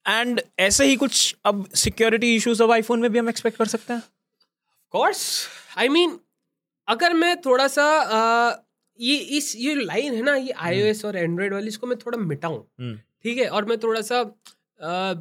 एंड 0.06 0.42
ऐसे 0.60 0.86
ही 0.86 0.96
कुछ 0.96 1.36
अब 1.46 1.68
सिक्योरिटी 1.76 2.36
इश्यूज़ 2.36 2.64
अब 2.64 2.72
आईफोन 2.72 3.00
में 3.00 3.12
भी 3.12 3.20
हम 3.20 3.30
एक्सपेक्ट 3.30 3.58
कर 3.58 3.66
सकते 3.66 3.94
हैं? 3.94 4.04
कोर्स 4.94 5.48
आई 5.78 5.90
मीन 5.90 6.20
अगर 6.88 7.14
मैं 7.14 7.36
थोड़ा 7.42 7.68
सा 7.68 7.84
आ, 7.84 8.56
ये 9.00 9.16
इस 9.38 9.56
ये 9.58 9.76
लाइन 9.76 10.14
है 10.14 10.22
ना 10.22 10.36
ये 10.36 10.52
आईओएस 10.52 11.06
और 11.06 11.18
एंड्रॉइड 11.18 11.54
वाली 11.54 11.68
इसको 11.68 11.88
मैं 11.88 11.98
थोड़ा 12.06 12.18
मिटाऊं। 12.18 12.60
हम्म। 12.80 12.96
ठीक 13.24 13.38
है? 13.38 13.48
और 13.48 13.66
मैं 13.66 13.78
थोड़ा 13.78 14.02
सा 14.02 14.20
आ, 14.20 15.14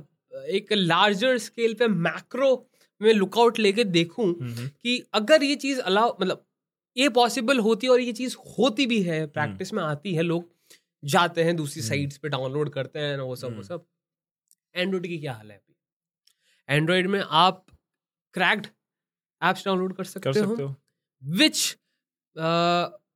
एक 0.49 0.73
लार्जर 0.73 1.39
स्केल 1.39 1.75
पे 1.75 1.89
मैक्रो 1.89 2.55
में 3.01 3.13
लुकआउट 3.13 3.59
लेके 3.59 3.85
देखूँ 3.85 4.33
कि 4.41 5.03
अगर 5.15 5.43
ये 5.43 5.55
चीज़ 5.57 5.81
अलाउ 5.81 6.17
मतलब 6.21 6.45
ये 7.01 7.09
पॉसिबल 7.11 7.59
होती 7.61 7.87
है 7.87 7.93
और 7.93 8.01
ये 8.01 8.13
चीज़ 8.13 8.37
होती 8.59 8.87
भी 8.87 9.03
है 9.03 9.27
प्रैक्टिस 9.29 9.73
में 9.73 9.83
आती 9.83 10.15
है 10.15 10.23
लोग 10.23 10.49
जाते 11.03 11.43
हैं 11.45 11.57
दूसरी 11.57 11.83
साइट्स 11.83 12.17
पे 12.19 12.29
डाउनलोड 12.29 12.71
करते 12.71 12.99
हैं 12.99 13.19
वो 13.19 13.37
सब 13.37 13.57
वो 13.57 13.63
सब। 13.63 13.85
एंड्रॉइड 14.75 15.07
की 15.07 15.19
क्या 15.19 15.33
हाल 15.33 15.51
है 15.51 15.57
अभी? 15.57 15.75
एंड्रॉइड 16.69 17.07
में 17.07 17.21
आप 17.21 17.65
क्रैक्ड 18.35 18.67
एप्स 19.43 19.65
डाउनलोड 19.65 19.97
कर 19.97 20.05
सकते, 20.05 20.21
कर 20.23 20.33
सकते 20.35 20.63
हो। 20.63 20.75
Which 21.23 21.77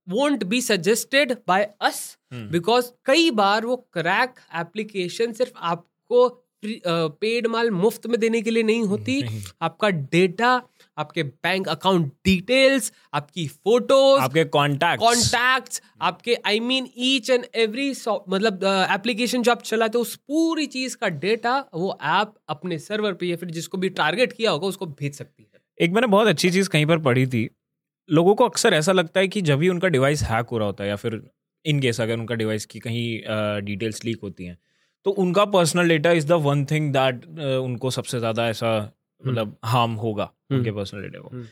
won't 0.08 0.44
be 0.44 0.60
suggested 0.62 1.32
by 1.48 1.64
us 1.80 2.00
because 2.32 2.90
कई 3.04 3.30
बार 3.32 3.66
वो 3.66 3.76
क्रैक 3.92 4.40
एप्लीकेशन 4.56 5.32
सिर्फ़ 5.32 5.52
आपको 5.56 6.28
पेड 6.64 7.46
माल 7.46 7.70
मुफ़्त 7.72 8.06
में 8.06 8.18
देने 8.20 8.40
के 8.42 8.50
लिए 8.50 8.62
नहीं 8.62 8.82
होती। 8.84 9.22
नहीं। 9.22 9.42
आपका 9.62 9.88
डेटा 9.90 10.56
आपके 10.98 11.22
बैंक 11.22 11.68
अकाउंट 11.68 12.12
डिटेल्स 12.24 12.92
आपकी 13.14 13.46
फ़ोटोज़ 13.48 14.20
आपके 14.20 14.44
कॉन्टैक्ट 14.44 15.00
कॉन्टैक्ट 15.00 15.80
आपके 16.00 16.36
I 16.46 16.60
mean 16.60 16.88
each 16.96 17.30
and 17.30 17.44
every 17.54 17.90
मतलब 18.28 18.64
एप्लीकेशन 18.90 19.42
जो 19.42 19.52
आप 19.52 19.62
चलाते 19.62 19.98
हो 19.98 20.02
उस 20.02 20.16
पूरी 20.16 20.66
चीज़ 20.66 20.96
का 20.96 21.08
डेटा 21.08 21.58
वो 21.74 21.98
ऐप 22.02 22.34
अपने 22.48 22.78
सर्वर 22.78 23.12
पे 23.12 23.26
या 23.26 23.36
फिर 23.36 23.50
जिसको 23.50 23.78
भी 23.78 23.88
टारगेट 23.88 24.32
किया 24.32 24.50
होगा 24.50 24.66
उसको 24.66 24.86
भेज 24.86 25.14
सकती 25.14 25.42
है 25.42 25.60
एक 25.80 25.92
मैंने 25.92 26.06
बहुत 26.06 26.28
अच्छी 26.28 26.50
चीज़ 26.50 26.68
कहीं 26.68 26.86
पर 26.86 26.98
पढ़ी 26.98 27.26
थी 27.26 27.48
लोगों 28.10 28.34
को 28.34 28.44
अक्सर 28.44 28.74
ऐसा 28.74 28.92
लगता 28.92 29.20
है 29.20 29.28
कि 29.28 29.40
जब 29.40 29.58
भी 29.58 29.68
उनका 29.68 29.88
डिवाइस 29.88 30.22
हैक 30.22 30.46
हो 30.46 30.58
रहा 30.58 30.66
होता 30.66 30.84
है 30.84 30.90
या 30.90 30.96
फिर 30.96 31.22
इन 31.64 31.80
केस 31.80 32.00
अगर 32.00 32.18
उनका 32.18 32.34
डिवाइस 32.34 32.66
की 32.66 32.78
कहीं 32.78 33.20
डिटेल्स 33.64 34.04
लीक 34.04 34.20
होती 34.22 34.44
हैं 34.44 34.58
तो 35.04 35.10
उनका 35.10 35.44
personal 35.44 35.88
data 35.88 36.10
is 36.12 36.26
the 36.26 36.32
one 36.32 36.64
thing 36.64 36.92
that 36.92 37.26
उनको 37.38 37.90
सबसे 37.90 38.18
ज़्यादा 38.18 38.48
ऐसा। 38.48 38.92
मतलब 39.26 39.56
हार्म 39.64 39.92
होगा। 39.92 40.30
उनके 40.54 40.72
पर्सनल 40.72 41.02
डेटा 41.02 41.20
को। 41.20 41.28
हम्म। 41.28 41.46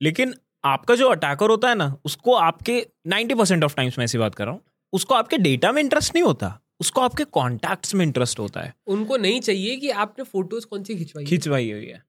लेकिन 0.00 0.34
आपका 0.64 0.94
जो 0.94 1.08
अटैकर 1.08 1.50
होता 1.50 1.68
है 1.68 1.74
ना 1.74 1.94
उसको 2.04 2.34
आपके 2.34 2.86
नाइन्टी 3.06 3.34
परसेंट 3.34 3.64
ऑफ़ 3.64 3.74
टाइम्स 3.76 3.98
मैं 3.98 4.04
ऐसी 4.04 4.18
बात 4.18 4.34
कर 4.34 4.44
रहा 4.44 4.54
हूँ 4.54 4.60
उसको 4.92 5.14
आपके 5.14 5.38
डेटा 5.38 5.72
में 5.72 5.82
इंटरेस्ट 5.82 6.14
नहीं 6.14 6.24
होता 6.24 6.58
उसको 6.80 7.00
आपके 7.00 7.24
कॉन्टैक्ट्स 7.24 7.94
में 7.94 8.04
इंटरेस्ट 8.04 8.38
होता 8.38 8.60
है। 8.60 8.72
उनको 8.86 9.16
नहीं 9.16 9.40
चाहिए 9.40 9.76
कि 9.76 9.90
आपने 10.02 10.24
फ़ोटोज़ 10.24 10.66
कौन 10.66 10.82
सी 10.84 10.96
खिंचवाई 10.96 11.24
खिंचवाई 11.24 11.70
हुई 11.70 11.86
है। 11.86 12.02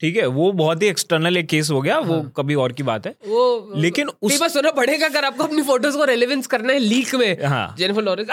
ठीक 0.00 0.16
है 0.16 0.26
वो 0.26 0.50
बहुत 0.52 0.82
ही 0.82 0.88
एक्सटर्नल 0.88 1.36
एक 1.36 1.46
केस 1.48 1.70
हो 1.70 1.80
गया 1.82 1.94
हाँ. 1.94 2.02
वो 2.02 2.20
कभी 2.36 2.54
और 2.54 2.72
की 2.72 2.82
बात 2.82 3.06
है। 3.06 3.14
वो 3.28 3.72
लेकिन 3.76 4.08
उस 4.22 4.40
बस 4.42 4.52
सुनना 4.52 4.70
पड़ेगा 4.70 5.06
अगर 5.06 5.24
आपको 5.24 5.44
अपनी 5.44 5.62
फ़ोटोज़ 5.62 5.96
को 5.96 6.04
रेलेवेंस 6.04 6.46
करना 6.46 6.72
है 6.72 6.78
लीक 6.78 7.14
में 7.14 7.44
हाँ। 7.44 7.74
जेनिफर 7.78 8.02
लॉरेंस 8.02 8.28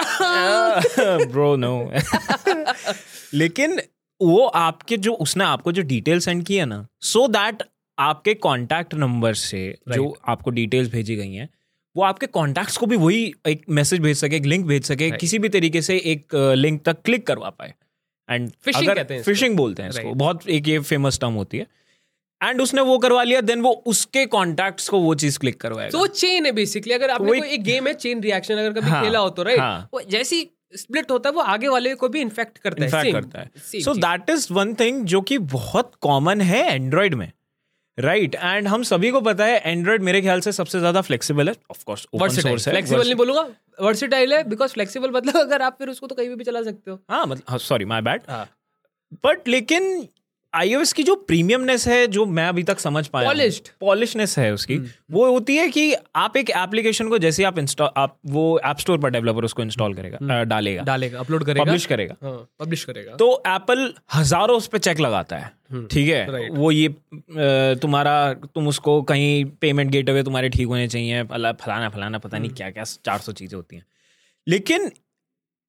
ब्रो 1.31 1.55
नो 1.55 1.73
लेकिन 3.33 3.79
वो 4.21 4.45
आपके 4.45 4.97
जो 4.97 5.13
उसने 5.13 5.43
आपको 5.43 5.71
जो 5.71 5.81
डिटेल 5.81 6.19
सेंड 6.19 6.43
किया 6.45 6.65
ना 6.65 6.87
सो 7.01 7.19
so 7.19 7.31
दैट 7.31 7.63
आपके 7.97 8.33
कॉन्टैक्ट 8.33 8.93
नंबर 8.93 9.33
से 9.33 9.61
right. 9.71 9.95
जो 9.95 10.17
आपको 10.27 10.51
डिटेल्स 10.51 10.91
भेजी 10.91 11.15
गई 11.15 11.33
हैं 11.33 11.49
वो 11.95 12.03
आपके 12.03 12.27
कॉन्टैक्ट्स 12.27 12.77
को 12.77 12.85
भी 12.85 12.97
वही 12.97 13.33
एक 13.47 13.61
मैसेज 13.69 13.99
भेज 13.99 14.17
सके 14.17 14.35
एक 14.35 14.45
लिंक 14.45 14.65
भेज 14.65 14.83
सके 14.83 15.05
right. 15.05 15.19
किसी 15.19 15.39
भी 15.39 15.49
तरीके 15.49 15.81
से 15.81 15.97
एक 15.97 16.35
लिंक 16.35 16.81
तक 16.85 17.01
क्लिक 17.05 17.27
करवा 17.27 17.49
पाए। 17.49 17.73
एंड 18.29 18.51
फिशिंग 18.65 18.95
कहते 18.95 19.13
हैं 19.13 19.23
फिशिंग 19.23 19.55
बोलते 19.57 19.83
हैं 19.83 19.89
इसको 19.89 20.13
बहुत 20.13 20.47
एक 20.49 20.67
ये 20.67 20.79
फ़ेमस 20.79 21.19
टर्म 21.19 21.33
होती 21.33 21.57
है। 21.57 21.67
एंड 22.41 22.61
उसने 22.61 22.81
वो 22.81 22.97
करवा 22.97 23.23
लिया 23.23 23.41
देन 23.41 23.61
वो 23.61 23.71
उसके 23.87 24.25
कॉन्टैक्ट्स 24.25 24.89
को 24.89 24.99
वो 24.99 25.15
चीज़ 25.15 25.39
क्लिक 25.39 25.59
करवाएगा। 25.61 25.89
तो 25.89 25.99
वो 25.99 26.07
चेन 26.07 26.45
है 26.45 26.51
बेसिकली 26.51 26.93
अगर 26.93 27.09
आपने 27.09 27.39
कोई 27.39 27.49
एक 27.49 27.63
गेम 27.63 27.87
है 27.87 27.93
चेन 27.93 28.21
रिएक्शन 28.21 28.53
अगर 28.55 28.73
कभी 28.73 28.89
हाँ, 28.89 29.03
खेला 29.03 29.19
हो 29.19 29.29
तो 29.29 29.43
राइट 29.43 29.59
हाँ, 29.59 29.89
वो 29.93 30.01
जैसी 30.01 30.41
स्प्लिट 30.73 31.11
होता 31.11 31.29
है 31.29 31.35
वो 31.35 31.41
आगे 31.43 31.67
वाले 31.67 31.93
को 31.95 32.09
भी 32.09 32.21
इन्फेक्ट 32.21 32.57
करता 32.57 32.97
है 32.97 33.11
करता 33.11 33.39
है। 33.39 33.81
So 33.81 33.93
that 33.95 34.29
is 34.29 34.47
one 34.53 34.73
thing 34.75 35.03
जो 35.05 35.21
कि 35.21 35.37
बहुत 35.53 35.91
कॉमन 36.01 36.41
है 36.41 36.63
एंड्रॉयड 36.65 37.13
में। 37.15 37.31
Right 37.97 38.31
right. 38.31 38.45
एंड 38.45 38.67
हम 38.67 38.83
सभी 38.83 39.09
को 39.11 39.21
पता 39.21 39.45
है 39.45 39.61
एंड्रॉइड 39.61 40.01
मेरे 40.01 40.21
ख्याल 40.21 40.41
से 40.41 40.51
सबसे 40.51 40.79
ज़्यादा 40.79 41.01
फ्लेक्सिबल 41.01 41.49
है। 41.49 41.55
ऑफ़ 41.71 41.83
कोर्स 41.85 42.07
ओपन 42.13 42.29
सोर्स 42.31 42.67
है 42.67 42.73
फ्लेक्सिबल 42.73 43.03
नहीं 43.03 43.15
बोलूँगा। 43.15 43.47
वर्सेटाइल 43.81 44.33
है 44.33 44.43
बिकॉज़ 44.49 44.73
फ्लेक्सिबल 44.73 45.11
मतलब 45.11 45.37
अगर 45.37 45.61
आप 45.61 45.77
फिर 45.79 45.89
उसको 45.89 46.07
तो 46.07 46.15
कहीं 46.15 46.29
भी 46.29 46.43
चला 46.43 46.61
सकते 46.63 46.91
हो। 46.91 46.99
हाँ 47.09 47.25
मतलब 47.25 47.57
सॉरी 47.59 47.85
माय 47.85 48.01
बैड 48.01 48.21
बट 49.25 49.47
लेकिन 49.47 50.07
आईओएस 50.53 50.91
की 50.93 51.03
जो 51.03 51.15
प्रीमियमनेस 51.15 51.87
है 51.87 52.05
जो 52.07 52.25
मैं 52.25 52.47
अभी 52.47 52.63
तक 52.63 52.79
समझ 52.79 53.05
पाया 53.07 53.27
पॉलिश्ड 53.29 53.67
पॉलिशनेस 53.79 54.37
है 54.39 54.51
उसकी। 54.53 54.77
hmm. 54.77 54.87
वो 55.11 55.25
होती 55.31 55.55
है 55.55 55.67
कि 55.69 55.93
आप 56.15 56.37
एक 56.37 56.49
एप्लीकेशन 56.49 57.09
को 57.09 57.17
जैसे 57.17 57.43
आप 57.43 57.59
इंस्टॉल 57.59 57.89
आप 57.97 58.17
वो 58.25 58.59
ऐप 58.65 58.77
स्टोर 58.77 58.97
पर 58.97 59.09
डेवलपर 59.09 59.45
उसको 59.45 59.61
इंस्टॉल 59.61 59.93
करेगा 59.93 60.17
hmm. 60.17 60.49
डालेगा। 60.49 60.83
डालेगा 60.83 61.19
अपलोड 61.19 61.43
करेगा। 61.43 61.63
पब्लिश 61.63 61.85
करेगा। 61.85 62.15
पब्लिश 62.23 62.85
हाँ, 62.87 62.93
करेगा। 62.93 63.15
तो 63.15 63.31
एप्पल 63.47 63.93
हज़ारों 64.13 64.57
उस 64.57 64.67
पर 64.67 64.77
चेक 64.77 64.99
लगाता 64.99 65.37
है 65.37 65.51
hmm. 65.73 65.91
ठीक 65.91 66.09
है? 66.09 66.49
वो 66.49 66.71
ये 66.71 66.87
तुम्हारा 67.81 68.33
तुम 68.33 68.67
उसको 68.67 69.01
कहीं 69.03 69.45
पेमेंट 69.61 69.91
गेट 69.91 70.09
अवे 70.09 70.23
तुम्हारे 70.23 70.49
ठीक 70.49 70.67
होने 70.67 70.87
चाहिए 70.87 71.23
फलाना 71.23 71.89
फलाना 71.89 72.17
पता 72.17 72.37
नहीं 72.37 72.51
क्या 72.51 72.69
क्या 72.69 72.83
चार 72.83 73.19
सौ 73.19 73.31
चीज़ें 73.31 73.55
होती 73.55 73.75
हैं। 73.75 73.85
लेकिन 74.47 74.91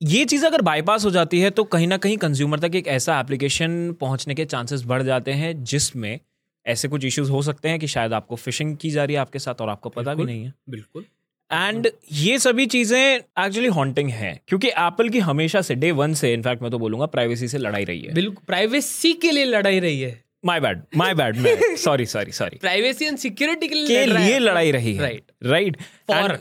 ये 0.00 0.24
चीज़ 0.24 0.44
अगर 0.46 0.62
बाईपास 0.62 1.04
हो 1.04 1.10
जाती 1.10 1.40
है 1.40 1.48
तो 1.50 1.64
कहीं 1.64 1.86
ना 1.88 1.96
कहीं 1.96 2.16
कंज्यूमर 2.16 2.58
तक 2.58 2.74
एक 2.74 2.86
ऐसा 2.88 3.18
एप्लीकेशन 3.20 3.92
पहुँचने 3.92 4.34
के 4.34 4.44
चांसेस 4.44 4.82
बढ़ 4.82 5.02
जाते 5.02 5.32
हैं 5.32 5.52
जिसमें 5.64 6.18
ऐसे 6.66 6.88
कुछ 6.88 7.04
इश्यूज़ 7.04 7.30
हो 7.30 7.42
सकते 7.42 7.68
हैं 7.68 7.78
कि 7.78 7.86
शायद 7.86 8.12
आपको 8.12 8.36
फिशिंग 8.36 8.76
की 8.76 8.90
जा 8.90 9.04
रही 9.04 9.14
है 9.14 9.20
आपके 9.20 9.38
साथ 9.38 9.60
और 9.60 9.68
आपको 9.68 9.88
पता 9.88 10.14
भी 10.14 10.24
नहीं 10.24 10.44
है। 10.44 10.52
बिल्कुल। 10.70 11.04
एंड 11.50 11.88
ये 12.12 12.38
सभी 12.38 12.66
चीज़ें 12.66 12.98
एक्चुअली 12.98 13.68
हॉन्टिंग 13.68 14.10
है 14.10 14.40
क्योंकि 14.48 14.68
एप्पल 14.68 15.08
की 15.08 15.18
हमेशा 15.18 15.62
से 15.62 15.74
डे 15.74 15.90
वन 15.92 16.14
से 16.14 16.32
इनफैक्ट 16.34 16.62
मैं 16.62 16.70
तो 16.70 16.78
बोलूँगा 16.78 17.06
प्राइवेसी 17.06 17.48
से 17.48 17.58
लड़ाई 17.58 17.84
रही 17.84 18.00
है। 18.00 18.14
बिल्कुल 18.14 18.44
प्राइवेसी 18.46 19.12
के 19.12 19.30
लिए 19.30 19.44
लड़ाई 19.44 19.80
रही 19.80 20.00
है। 20.00 20.22
My 20.44 20.60
bad 20.60 20.82
my 20.96 21.14
bad 21.14 21.36
sorry 21.78 22.06
sorry 22.06 22.32
sorry 22.32 22.58
privacy 22.58 23.04
and 23.04 23.18
security 23.18 23.68
के 23.68 23.74
लिए 23.74 23.86
के 23.86 24.06
लिए 24.06 24.38
लड़ाई 24.38 24.70
रही 24.70 24.94
है। 24.94 25.02
Right 25.02 25.32
right 25.44 25.76
for 26.08 26.38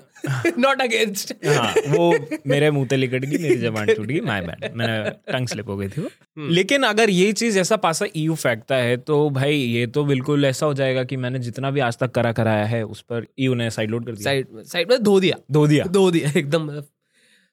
not 0.60 0.82
against 0.82 1.34
हाँ 1.48 1.74
वो 1.88 2.14
मेरे 2.48 2.70
मुँह 2.72 2.88
पे 2.88 2.96
लिकट 2.96 3.26
गई 3.26 3.38
मेरी 3.38 3.56
जबान 3.56 3.88
टूट 3.88 4.06
गई। 4.06 4.20
माय 4.20 4.42
बैड 4.42 4.76
मैंने 4.76 5.10
टंग 5.34 5.48
स्लिप 5.48 5.70
हो 5.70 5.78
गई 5.78 5.88
थी 5.88 6.02
वो। 6.02 6.08
hmm. 6.08 6.52
लेकिन 6.52 6.84
अगर 6.84 7.10
ये 7.10 7.32
चीज़ 7.34 7.60
ऐसा 7.60 7.76
पासा 7.78 8.06
ईयू 8.16 8.36
फेंकता 8.36 8.76
है 8.76 8.98
तो 8.98 9.30
भाई 9.30 9.56
ये 9.56 9.88
तो 9.88 10.04
बिल्कुल 10.04 10.46
ऐसा 10.46 10.66
हो 10.66 10.74
जाएगा 10.74 11.04
कि 11.04 11.18
मैंने 11.18 11.40
जितना 11.40 11.72
भी 11.72 11.80
आज 11.80 11.98
तक 11.98 12.12
करा 12.12 12.32
कराया 12.32 12.66
है 12.66 12.84
उस 12.86 13.02
पर 13.02 13.26
ईयू 13.40 13.54
ने 13.54 13.70
साइड 13.70 13.92
लोड 13.92 14.06
कर 14.06 14.12
दिया। 14.12 14.24
साइड 14.24 14.64
साइड 14.64 14.92
में 14.92 15.04
धो 15.04 15.20
दिया। 15.20 15.36
धो 15.52 15.68
दिया। 15.68 15.86
धो 15.86 16.10
दिया 16.12 16.32
एकदम 16.40 16.70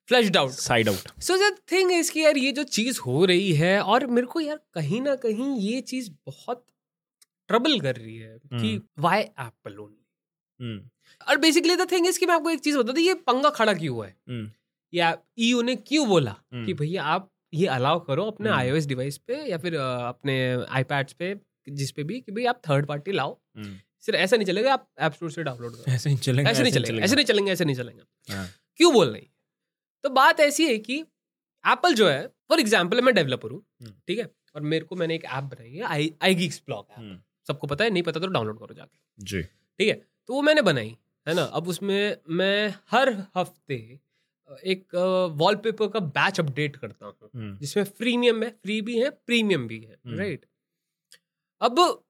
flashed 0.08 0.36
out 0.36 0.50
side 0.52 0.88
out 0.88 1.20
so 1.22 1.36
the 1.36 1.54
thing 1.72 1.92
is 1.92 2.12
कि 2.12 2.20
यार 2.20 2.36
ये 2.38 2.52
जो 2.52 2.62
चीज़ 2.64 3.00
हो 3.00 3.24
रही 3.24 3.52
है 3.54 3.78
और 3.82 4.06
मेरे 4.06 4.26
को 4.26 4.40
यार 4.40 4.60
कहीं 4.74 5.00
ना 5.00 5.14
कहीं 5.14 5.54
ये 5.60 5.80
चीज़ 5.80 6.10
बहुत 6.26 6.64
ट्रबल 7.48 7.80
कर 7.80 7.96
रही 7.96 8.16
है 8.16 8.38
कि 8.54 8.80
वाई 8.98 9.20
एप्पल 9.20 9.78
ओनली 9.78 10.78
और 11.28 11.36
बेसिकली 11.36 11.76
द 11.76 11.90
थिंग 11.92 12.06
इज़ 12.06 12.18
कि 12.20 12.26
मैं 12.26 12.34
आपको 12.34 12.50
एक 12.50 12.60
चीज़ 12.60 12.78
बता 12.78 12.92
दूँ 12.92 13.02
ये 13.02 13.14
पंगा 13.26 13.50
खड़ा 13.50 13.72
क्यों 13.74 13.94
हुआ 13.96 14.06
है? 14.06 14.16
हम्म। 14.28 14.50
या 14.92 15.16
ईयू 15.38 15.62
ने 15.62 15.74
क्यों 15.76 16.06
बोला 16.08 16.32
कि 16.32 16.56
हम्म। 16.56 16.74
भैया 16.74 17.02
आप 17.04 17.30
ये 17.54 17.66
अलाउ 17.66 18.00
करो 18.04 18.24
अपने 18.24 18.50
आईओएस 18.50 18.82
हम्म। 18.82 18.88
डिवाइस 18.88 19.18
पे 19.18 19.42
या 19.50 19.58
फिर 19.58 19.74
अपने 19.76 20.36
आईपैड्स 20.70 21.12
पे 21.12 21.34
जिस 21.68 21.90
पे 21.90 22.04
भी 22.04 22.20
कि 22.20 22.32
भाई 22.32 22.44
आप 22.44 22.60
थर्ड 22.68 22.86
पार्टी 22.86 23.12
लाओ। 23.12 23.38
सिर्फ़ 23.58 24.16
ऐसा 24.16 24.36
नहीं 24.36 24.46
चलेगा 24.46 24.72
आप 24.72 24.88
ऐप 24.98 25.12
स्टोर 25.12 25.30
से 25.30 25.42
डाउनलोड 25.42 25.72
करो। 25.72 25.92
ऐसे 25.92 26.10
नहीं 26.10 26.18
चलेंगे 26.18 26.50
ऐसे 26.50 26.62
नहीं 26.62 26.72
चलेंगे 26.72 27.02
ऐसे 27.02 27.16
नहीं 27.16 27.24
चलेंगे 27.24 27.52
ऐसे 27.52 27.64
नहीं 27.64 27.76
चलेंगे। 27.76 28.32
हाँ। 28.32 28.48
क्यों 28.76 28.92
बोल 28.92 29.08
रही 29.08 29.28
तो 30.06 30.10
बात 30.12 30.40
ऐसी 30.40 30.66
है 30.66 30.78
कि 30.80 30.98
एप्पल 31.64 31.94
जो 31.94 32.08
है 32.08 32.26
फॉर 32.48 32.60
एग्ज़ाम्पल 32.60 33.00
मैं 33.02 33.14
डेवलपर 33.14 33.50
हूँ 33.50 33.62
ठीक 34.08 34.18
है? 34.18 34.30
और 34.54 34.62
मेरे 34.62 34.84
को 34.84 34.96
मैंने 34.96 35.14
एक 35.14 35.24
ऐप 35.26 35.44
बनाई 35.44 35.70
है 35.70 35.82
I 35.84 36.12
I 36.24 36.34
geeks 36.34 36.62
blog 36.66 36.86
app 36.92 37.22
सबको 37.46 37.66
पता 37.66 37.84
है 37.84 37.90
नहीं 37.90 38.02
पता 38.02 38.20
तो 38.20 38.26
डाउनलोड 38.28 38.58
करो 38.58 38.74
जाके। 38.74 39.24
जी। 39.24 39.42
ठीक 39.42 39.88
है? 39.88 39.94
तो 39.94 40.34
वो 40.34 40.42
मैंने 40.42 40.62
बनाई 40.62 40.96
है 41.26 41.34
ना? 41.34 41.42
अब 41.42 41.68
उसमें 41.68 42.16
मैं 42.30 42.74
हर 42.90 43.10
हफ़्ते 43.36 43.76
एक 44.66 44.94
वॉलपेपर 45.36 45.88
का 45.88 46.00
बैच 46.16 46.40
अपडेट 46.40 46.76
करता 46.76 47.06
हूँ 47.06 47.30
हम्म। 47.34 47.56
जिसमें 47.58 47.84
फ्रीमियम 47.86 48.42
है 48.42 48.50
फ्री 48.52 48.80
भी 48.82 48.98
है 48.98 49.10
प्रीमियम 49.10 49.66
भी 49.68 49.78
है 49.80 50.16
राइट 50.16 50.44
हम्म। 50.44 51.66
अब 51.66 52.02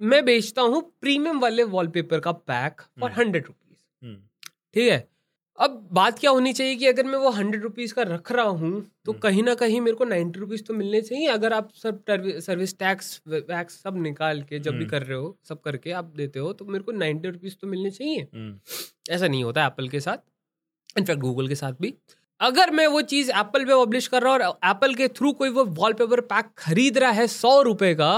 मैं 0.00 0.24
बेचता 0.24 0.62
हूँ 0.64 0.82
प्रीमियम 1.00 1.40
वाले 1.40 1.62
वॉलपेपर 1.72 2.20
का 2.20 2.32
पैक 2.32 2.80
फॉर 3.00 3.12
हंड्रेड 3.12 3.46
रुपीज़ 3.46 4.14
ठीक 4.74 4.90
है? 4.90 4.98
अब 5.58 5.88
बात 5.92 6.18
क्या 6.18 6.30
होनी 6.30 6.52
चाहिए 6.52 6.76
कि 6.76 6.86
अगर 6.86 7.04
मैं 7.04 7.18
वो 7.18 7.30
हंड्रेड 7.30 7.62
रुपीज़ 7.62 7.92
का 7.94 8.02
रख 8.02 8.30
रहा 8.32 8.44
हूँ 8.44 8.70
तो 9.04 9.12
हम्म। 9.12 9.20
कहीं 9.20 9.42
ना 9.42 9.54
कहीं 9.54 9.80
मेरे 9.80 9.96
को 9.96 10.04
नाइन्टी 10.04 10.40
रुपीज़ 10.40 10.62
तो 10.64 10.74
मिलने 10.74 11.00
चाहिए। 11.02 11.26
अगर 11.28 11.52
आप 11.52 11.70
सब 11.74 12.02
सर्विस 12.40 12.78
टैक्स 12.78 13.20
वैक्स 13.28 13.74
सब 13.82 13.96
निकाल 14.02 14.42
के 14.42 14.58
जब 14.58 14.70
भी 14.70 14.78
हम्म। 14.78 14.88
कर 14.90 15.02
रहे 15.02 15.18
हो 15.18 15.36
सब 15.48 15.60
करके 15.60 15.92
आप 15.92 16.12
देते 16.16 16.38
हो 16.38 16.52
तो 16.52 16.64
मेरे 16.66 16.84
को 16.84 16.92
नाइन्टी 16.92 17.28
रुपीज़ 17.28 17.56
तो 17.60 17.66
मिलने 17.66 17.90
चाहिए। 17.90 18.26
हम्म। 18.34 19.14
ऐसा 19.14 19.26
नहीं 19.26 19.44
होता 19.44 19.66
एप्पल 19.66 19.88
के 19.88 20.00
साथ। 20.00 20.98
इनफैक्ट 20.98 21.20
गूगल 21.20 21.48
के 21.48 21.54
साथ 21.54 21.72
भी। 21.80 21.94
अगर 22.40 22.70
मैं 22.70 22.86
वो 22.86 23.00
चीज़ 23.04 23.30
एप्पल 23.30 23.64
पे 23.64 23.84
पब्लिश 23.84 24.06
कर 24.08 24.22
रहा 24.22 24.32
हूँ 24.32 24.42
और 24.42 24.58
एप्पल 24.70 24.94
के 24.94 25.08
थ्रू 25.10 25.32
कोई 25.34 25.50
वो 25.50 25.64
वॉलपेपर 25.76 26.20
पैक 26.28 26.50
खरीद 26.58 26.98
रहा 26.98 27.10
है 27.12 27.26
सौ 27.28 27.60
रुपए 27.62 27.94
का 27.94 28.12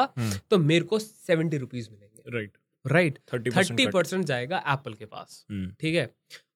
तो 0.51 0.59
मेरे 0.61 0.85
को 0.85 0.99
सेवेंटी 0.99 1.59
रुपीज़ 1.59 1.91
मिलेंगे। 1.91 2.31
राइट 2.31 2.57
राइट 2.85 3.19
थर्टी 3.33 3.87
परसेंट 3.89 4.25
जाएगा 4.27 4.63
एप्पल 4.69 4.95
के 4.95 5.05
पास। 5.07 5.45
ठीक 5.81 5.95
है? 5.95 6.11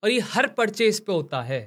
और 0.07 0.11
ये 0.11 0.19
हर 0.25 0.47
परचेज 0.57 0.99
पे 1.01 1.13
होता 1.13 1.41
है। 1.43 1.61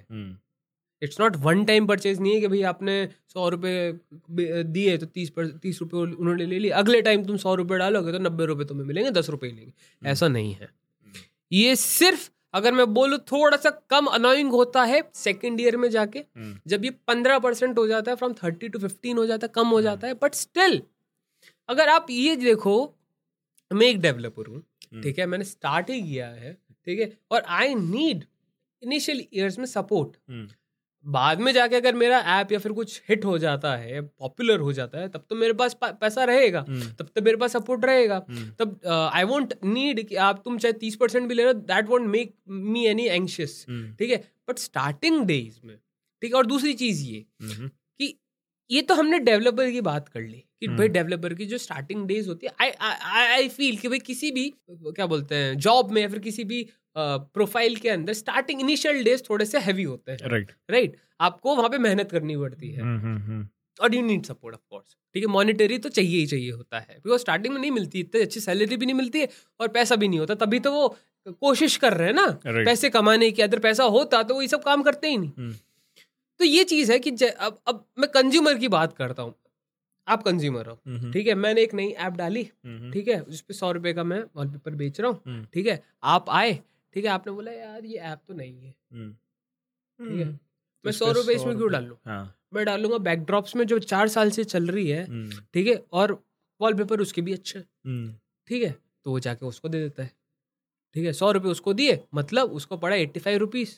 It's 1.02 1.20
not 1.20 1.36
one 1.38 1.64
time 1.66 1.88
purchase 1.88 2.20
नहीं 2.20 2.34
है 2.34 2.40
कि 2.42 2.48
भाई 2.48 2.62
आपने 2.70 2.94
सौ 3.34 3.48
रुपये 3.50 4.64
दिए 4.66 4.98
तो 4.98 5.06
तीस 5.06 5.30
पर 5.30 5.48
तीस 5.64 5.80
रुपये 5.82 6.02
उन्होंने 6.02 6.46
ले 6.46 6.60
लिए। 6.60 6.72
अगले 6.72 7.02
टाइम 7.02 7.26
तुम 7.26 7.38
सौ 7.38 7.56
रुपये 7.56 7.78
डालोगे 7.78 8.12
तो 8.12 8.20
नब्बे 8.20 8.46
रुपये 8.46 8.66
तुम्हें 8.66 8.86
मिलेंगे 8.88 9.12
दस 9.12 9.30
रुपये 9.30 9.52
लेंगे। 9.52 9.72
हम्म। 9.72 10.08
ऐसा 10.08 10.28
नहीं 10.28 10.54
है। 10.54 10.70
ये 11.52 11.76
सिर्फ़ 11.76 12.30
अगर 12.54 12.74
मैं 12.74 12.86
बोलूँ 12.94 13.18
थोड़ा 13.32 13.58
सा 13.58 13.70
कम 13.90 14.06
अनोइंग 14.08 14.52
होता 14.52 14.84
है 14.84 15.02
सेकेंड 15.16 15.60
ईयर 15.62 15.78
में 15.78 15.90
जाके। 15.90 16.20
हम्म। 16.20 16.60
जब 16.68 16.86
ये 16.86 16.92
पंद्रह 17.08 17.40
परसेंट 17.40 17.78
हो 17.78 17.88
जाता 17.88 18.12
है 18.12 18.18
फ्रॉम 18.18 18.34
थर्टी 18.44 18.70
टू 18.70 18.80
फिफ्टीन 18.80 19.18
हो 19.18 19.26
जाता 19.26 19.48
है 19.48 19.52
कम 19.56 19.68
हो 19.68 19.76
हम्म। 19.76 19.84
जाता 19.84 20.08
है 20.08 20.14
बट 20.24 20.36
स्टिल 20.36 20.82
अगर 21.70 21.90
आप 21.90 22.08
ये 22.10 22.36
देखो 22.38 22.76
मैं 23.72 23.88
एक 23.88 24.00
डेवलपर 24.02 24.48
हूँ 24.48 24.62
ठीक 25.04 25.20
है? 25.20 25.26
मैंने 25.26 25.44
स्टार्ट 25.46 25.90
ही 25.90 26.02
किया 26.02 26.28
है। 26.28 26.58
ठीक 26.88 27.00
है? 27.00 27.12
और 27.32 27.44
आई 27.50 27.76
नीड 27.76 28.24
इनिशियल 28.82 29.24
ईयर्स 29.34 29.60
में 29.60 29.66
सपोर्ट 29.68 30.18
हम्म। 30.30 30.48
बाद 31.06 31.40
में 31.40 31.52
जाके 31.54 31.76
अगर 31.76 31.96
मेरा 31.96 32.20
ऐप 32.32 32.52
या 32.52 32.60
फिर 32.60 32.72
कुछ 32.72 33.02
हिट 33.10 33.26
हो 33.26 33.38
जाता 33.38 33.76
है 33.78 34.02
पॉपुलर 34.02 34.60
हो 34.60 34.72
जाता 34.74 35.00
है 35.00 35.10
तब 35.10 35.26
तो 35.30 35.36
मेरे 35.36 35.54
पास 35.54 35.76
पैसा 35.84 36.24
रहेगा 36.24 36.64
हम्म। 36.68 36.92
तब 37.00 37.10
तो 37.16 37.22
मेरे 37.22 37.38
पास 37.38 37.52
सपोर्ट 37.54 37.86
रहेगा। 37.86 38.22
हम्म। 38.30 38.50
तब 38.60 38.80
आई 39.14 39.24
वॉन्ट 39.26 39.54
नीड 39.66 40.08
कि 40.08 40.16
आप 40.28 40.42
तुम 40.46 40.58
चाहे 40.58 40.74
तीस 40.80 40.96
परसेंट 40.96 41.28
भी 41.28 41.36
ले 41.36 41.44
रहे 41.44 41.54
हो 41.54 41.60
that 41.62 41.90
won't 41.90 42.08
make 42.08 42.34
me 42.50 42.86
any 42.88 43.08
anxious 43.08 43.66
ठीक 44.00 44.10
है? 44.10 44.24
बट 44.50 44.60
स्टार्टिंग 44.60 45.24
डेज़ 45.26 45.60
में 45.64 45.76
ठीक 45.76 46.32
है? 46.32 46.38
और 46.38 46.46
दूसरी 46.46 46.74
चीज़ 46.76 47.04
ये 47.06 47.26
ये 48.72 48.82
तो 48.82 48.94
हमने 48.94 49.20
डेवलपर 49.20 49.72
की 49.72 49.82
बात 49.82 50.10
कर 50.10 50.22
ली 50.22 50.44
कि 50.60 50.68
भाई 50.70 50.88
डेवलपर 50.88 51.34
की 51.34 51.46
जो 51.46 51.58
स्टार्टिंग 51.58 52.06
डेज़ 52.08 52.28
होती 52.28 52.48
है 52.48 52.54
आई 52.62 52.72
आई 52.82 53.28
आई 53.28 53.48
फील 53.50 53.78
कि 53.78 53.88
भाई 53.88 54.00
किसी 54.00 54.32
भी 54.32 54.52
क्या 54.70 55.06
बोलते 55.06 55.36
हैं 55.36 55.58
जॉब 55.58 55.92
में 55.92 56.02
या 56.02 56.08
फिर 56.08 56.20
किसी 56.20 56.44
भी 56.44 56.68
प्रोफ़ाइल 56.98 57.76
के 57.76 57.90
अंदर 57.90 58.14
स्टार्टिंग 58.14 58.62
इनिशियल 58.62 59.04
डेज़ 59.04 59.24
थोड़े 59.30 59.46
से 59.46 59.60
हैवी 59.60 59.84
होते 59.84 60.12
हैं। 60.12 60.30
राइट 60.30 60.52
राइट 60.72 60.98
आपको 61.20 61.56
वहाँ 61.56 61.70
पे 61.70 61.78
मेहनत 61.78 62.12
करनी 62.12 62.38
पड़ती 62.38 62.72
है। 62.72 62.82
हम्म, 62.82 63.00
हम्म, 63.00 63.22
हम्म। 63.22 63.48
और 63.80 63.96
you 63.96 64.02
need 64.02 64.26
support 64.26 64.56
of 64.56 64.62
course 64.70 64.96
ठीक 65.16 65.24
है 65.24 65.30
मॉनिटरी 65.30 65.78
तो 65.78 65.90
चाहिए 65.90 66.20
ही 66.20 66.26
चाहिए 66.28 66.52
होता 66.52 66.80
है। 66.80 66.96
बिकॉज़ 66.96 67.22
स्टार्टिंग 67.22 67.54
में 67.54 67.62
नहीं 67.62 67.72
मिलती 67.72 68.00
इतनी 68.00 68.22
अच्छी 68.22 68.40
सैलरी 68.40 68.78
भी 68.78 68.86
नहीं 68.86 68.96
मिलती 68.96 69.20
है 69.20 69.30
और 69.60 69.68
पैसा 69.70 69.96
भी 69.96 70.08
नहीं 70.08 70.20
होता 70.20 70.36
तभी 70.38 70.60
तो 70.60 70.72
वो 70.72 70.88
कोशिश 71.42 71.78
कर 71.78 71.94
रहे 71.94 72.08
हैं 72.08 72.16
ना। 72.16 72.26
Right. 72.26 72.66
पैसे 72.66 72.90
कमाने 72.90 73.32
की 73.32 73.42
अगर 73.42 73.60
पैसा 73.60 73.84
होता 73.96 74.22
तो 74.24 74.36
वो 74.36 74.42
ये 74.42 74.48
सब 74.48 74.64
काम 74.64 74.84
करते 74.84 75.10
ही 75.10 75.18
नहीं. 75.18 75.52
तो 76.40 76.46
ये 76.46 76.64
चीज़ 76.64 76.92
है 76.92 77.00
कि 77.00 77.12
अब 77.26 77.60
अब 77.68 77.86
मैं 78.00 78.10
कंज्यूमर 78.12 78.58
की 78.58 78.68
बात 78.68 78.94
करता 78.98 79.24
हूँ। 79.24 79.34
आप 80.08 80.24
कंज्यूमर 80.24 80.68
हो 80.68 80.74
हम्म। 80.88 81.12
ठीक 81.14 81.28
है? 81.28 81.34
मैंने 81.36 81.62
एक 81.62 81.74
नई 81.74 81.88
ऐप 82.00 82.14
डाली 82.14 82.50
हम्म। 82.66 82.92
ठीक 82.92 83.08
है? 83.08 83.24
जिसपे 83.30 83.54
सौ 83.54 83.72
रुपए 83.72 83.94
का 83.94 84.04
मैं 84.04 84.24
वॉलपेपर 84.36 84.76
बेच 84.76 85.00
रहा 85.02 85.12
हूँ 85.12 85.22
हम्म। 85.26 85.46
ठीक 85.54 85.68
है? 85.68 85.84
आप 86.04 86.30
आए 86.32 86.54
ठीक 86.96 87.06
है? 87.06 87.12
आपने 87.12 87.34
बोला 87.34 87.52
यार 87.52 87.86
ये 87.86 87.98
ऐप 87.98 88.20
तो 88.28 88.34
नहीं 88.34 88.62
है। 88.62 88.72
ठीक 90.00 90.20
है? 90.20 90.40
मैं 90.86 90.92
सौ 90.92 91.12
रुपए 91.12 91.34
इसमें 91.36 91.56
क्यों 91.58 91.72
डालू? 91.72 91.98
हाँ। 92.06 92.36
मैं 92.54 92.66
डालूँगा 92.66 92.98
बैकड्रॉप्स 93.00 93.56
में 93.56 93.66
जो 93.68 93.80
चार 93.82 94.08
साल 94.08 94.30
से 94.32 94.44
चल 94.46 94.68
रही 94.68 94.88
है 94.90 95.06
ठीक 95.54 95.68
है? 95.68 95.76
और 95.94 96.12
वॉलपेपर 96.62 97.02
उसके 97.02 97.22
भी 97.22 97.34
अच्छे 97.34 97.60
ठीक 98.48 98.64
है? 98.64 98.72
तो 99.04 99.12
वो 99.12 99.20
जाके 99.20 99.46
उसको 99.46 99.70
दे 99.70 99.80
देता 99.80 100.04
है 100.04 100.12
ठीक 100.96 101.06
है? 101.06 101.14
सौ 101.14 101.32
रुपये 101.32 101.52
उसको 101.52 101.74
दिए 101.74 102.00
मतलब 102.16 102.52
उसको 102.52 102.78
पड़ा 102.78 102.96
एट्टी 102.96 103.20
फाइव 103.20 103.38
रुपीज़ 103.40 103.76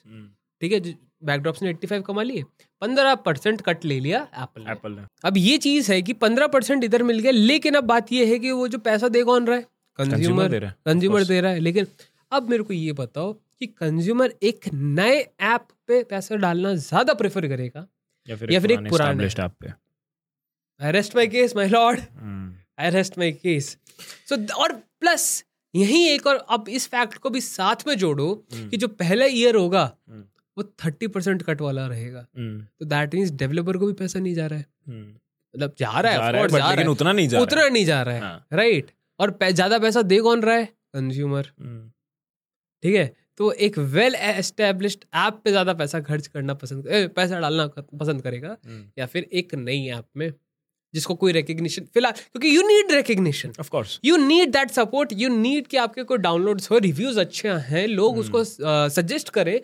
ठीक 0.61 0.71
है? 0.71 0.79
बैकड्रॉप्स 1.23 1.63
ने 1.63 1.69
एट्टी 1.69 1.87
फाइव 1.87 2.01
कमा 2.01 2.23
लिए 2.23 2.43
पंद्रह 2.81 3.15
परसेंट 3.15 3.61
कट 3.61 3.85
ले 3.85 3.99
लिया 3.99 4.27
एप्पल 4.37 4.65
एप्पल 4.69 4.91
ने। 4.91 5.05
अब 5.25 5.37
ये 5.37 5.57
चीज़ 5.57 5.91
है 5.91 6.01
कि 6.01 6.13
पंद्रह 6.13 6.47
परसेंट 6.47 6.83
इधर 6.83 7.03
मिल 7.03 7.19
गया 7.19 7.31
लेकिन 7.31 7.73
अब 7.73 7.83
बात 7.83 8.11
ये 8.11 8.25
है 8.25 8.39
कि 8.39 8.51
वो 8.51 8.67
जो 8.67 8.77
पैसा 8.77 9.07
दे 9.07 9.23
कौन 9.23 9.47
रहा 9.47 9.57
है? 9.57 9.65
कंज्यूमर 9.95 10.59
कंज्यूमर 10.85 11.23
दे 11.23 11.41
रहा 11.41 11.51
है 11.51 11.59
लेकिन 11.59 11.87
अब 12.31 12.49
मेरे 12.49 12.63
को 12.63 12.73
ये 12.73 12.91
बताओ 12.93 13.33
कि 13.33 13.65
कंज्यूमर 13.65 14.33
एक 14.43 14.59
नए 14.73 15.19
ऐप 15.41 15.67
पे 15.87 16.03
पैसा 16.03 16.35
डालना 16.35 16.73
ज़्यादा 16.73 17.13
प्रेफर 17.13 17.47
करेगा 17.47 17.87
या 18.29 18.35
फिर, 18.35 18.51
या 18.51 18.59
फिर 18.59 18.71
एक 18.71 18.89
पुराने 18.89 19.25
ऐप 19.25 19.51
पे? 19.59 19.73
I 20.81 20.91
rest 20.91 21.15
my 21.15 21.27
case 21.27 21.55
my 21.55 21.67
lord 21.67 21.99
I 22.79 22.89
rest 22.89 23.17
my 23.17 23.31
case 23.31 23.77
so 24.29 24.53
और 24.53 24.73
प्लस 24.73 25.45
यही 25.75 26.07
एक 26.07 26.27
और 26.27 26.45
अब 26.49 26.69
इस 26.69 26.87
फैक्ट 26.87 27.17
को 27.17 27.29
भी 27.29 27.41
साथ 27.41 27.75
में 27.87 27.97
जोड़ो 27.97 28.45
hmm. 28.53 28.69
कि 28.69 28.77
जो 28.77 28.87
पहला 28.87 29.25
ईयर 29.25 29.55
होगा 29.55 29.93
hmm. 29.93 30.30
वो 30.57 30.63
थर्टी 30.85 31.07
परसेंट 31.07 31.43
कट 31.43 31.61
वाला 31.61 31.85
रहेगा। 31.87 32.25
हम्म। 32.37 32.61
तो 32.79 32.85
दैट 32.85 33.15
मीन्स 33.15 33.31
डेवलपर 33.33 33.77
को 33.77 33.87
भी 33.87 33.93
पैसा 33.95 34.19
नहीं 34.19 34.33
जा 34.35 34.45
रहा 34.47 34.59
है। 34.59 34.65
हम्म। 34.87 35.07
मतलब 35.53 35.73
जा 35.79 35.87
रहा 35.91 36.11
है 36.11 36.17
जा 36.17 36.29
रहा 36.29 36.41
है, 36.41 36.47
जा 36.47 36.57
रहा 36.59 36.81
है। 36.81 36.87
उतना 36.89 37.11
नहीं 37.11 37.27
जा 37.27 37.37
रहा 37.37 37.43
उतना 37.43 37.67
नहीं 37.69 37.85
जा 37.85 38.01
रहा 38.01 38.15
है। 38.15 38.57
राइट 38.57 38.85
हाँ। 38.85 39.27
और 39.27 39.37
ज़्यादा 39.51 39.79
पैसा 39.79 40.01
दे 40.03 40.19
कौन 40.19 40.41
रहा 40.41 40.55
है? 40.55 40.65
कंज्यूमर 40.65 41.51
हम्म। 41.59 41.89
ठीक 42.83 42.95
है? 42.95 43.13
तो 43.37 43.51
एक 43.65 43.77
वेल 43.89 44.15
एस्टेब्लिश्ड 44.15 45.03
ऐप 45.15 45.41
पे 45.43 45.49
ज़्यादा 45.51 45.73
पैसा 45.73 45.99
खर्च 46.01 46.27
करना 46.27 46.53
पसंद 46.55 46.87
ए, 46.87 47.07
पैसा 47.09 47.39
डालना 47.39 47.67
पसंद 47.77 48.21
करेगा 48.21 48.55
या 48.99 49.05
फिर 49.05 49.27
एक 49.33 49.55
नई 49.55 49.87
ऐप 49.89 50.05
में 50.17 50.31
जिसको 50.93 51.15
कोई 51.15 51.31
रिकग्निशन 51.31 51.85
फ़िलहाल 51.93 52.13
क्योंकि 52.13 52.55
you 52.55 52.61
need 52.67 52.91
recognition 52.91 53.53
of 53.59 53.69
course 53.69 53.99
you 54.05 54.17
need 54.17 54.51
that 54.51 54.71
support 54.71 55.13
you 55.17 55.29
need 55.35 55.67
कि 55.67 55.77
आपके 55.77 56.03
कोई 56.03 56.17
डाउनलोड्स 56.19 56.71
हो 56.71 56.77
रिव्यूज़ 56.85 57.19
अच्छे 57.19 57.49
हैं 57.69 57.85
लोग 57.87 58.17
उसको 58.17 58.43
सजेस्ट 58.95 59.29
करें 59.29 59.59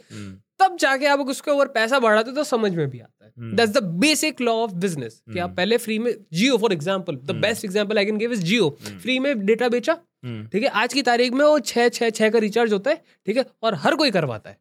तब 0.67 0.77
जाके 0.77 1.05
आप 1.07 1.19
उसके 1.19 1.51
ऊपर 1.51 1.67
पैसा 1.69 1.99
बढ़ाते 1.99 2.31
तो 2.31 2.43
समझ 2.43 2.71
में 2.75 2.89
भी 2.89 2.99
आता 2.99 3.25
है। 3.25 3.55
That's 3.55 3.73
the 3.73 3.83
basic 3.99 4.41
law 4.41 4.53
of 4.53 4.71
business 4.75 5.21
कि 5.23 5.39
आप 5.39 5.49
hmm. 5.49 5.57
पहले 5.57 5.77
फ्री 5.77 5.97
में 5.99 6.11
Jio 6.33 6.57
for 6.57 6.73
example 6.73 7.15
the 7.25 7.35
best 7.41 7.65
example 7.65 7.97
I 7.97 8.05
can 8.05 8.17
give 8.17 8.31
is 8.33 8.41
Jio. 8.43 8.69
Free 9.01 9.17
में 9.19 9.45
डेटा 9.45 9.69
बेचा 9.69 9.93
hmm. 9.93 10.51
ठीक 10.51 10.63
है? 10.63 10.69
आज 10.69 10.93
की 10.93 11.01
तारीख 11.01 11.33
में 11.33 11.45
वो 11.45 11.59
छह 11.61 11.89
छह 11.89 12.09
छह 12.09 12.29
का 12.29 12.39
रिचार्ज 12.39 12.73
होता 12.73 12.91
है 12.91 13.01
ठीक 13.27 13.37
है? 13.37 13.45
और 13.63 13.75
हर 13.75 13.95
कोई 13.95 14.11
करवाता 14.11 14.49
है। 14.49 14.57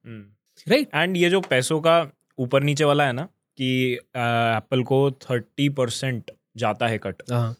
राइट 0.67 0.87
hmm. 0.87 0.97
एंड 0.97 1.17
ये 1.17 1.31
जो 1.31 1.41
पैसों 1.41 1.81
का 1.81 2.01
ऊपर 2.39 2.63
नीचे 2.63 2.85
वाला 2.85 3.07
है 3.07 3.13
ना 3.13 3.29
कि 3.59 3.93
एप्पल 3.95 4.83
को 4.83 5.11
थर्टी 5.11 5.69
परसेंट 5.69 6.31
जाता 6.57 6.87
है 6.87 6.99
कट 6.99 7.23
हाँ। 7.31 7.55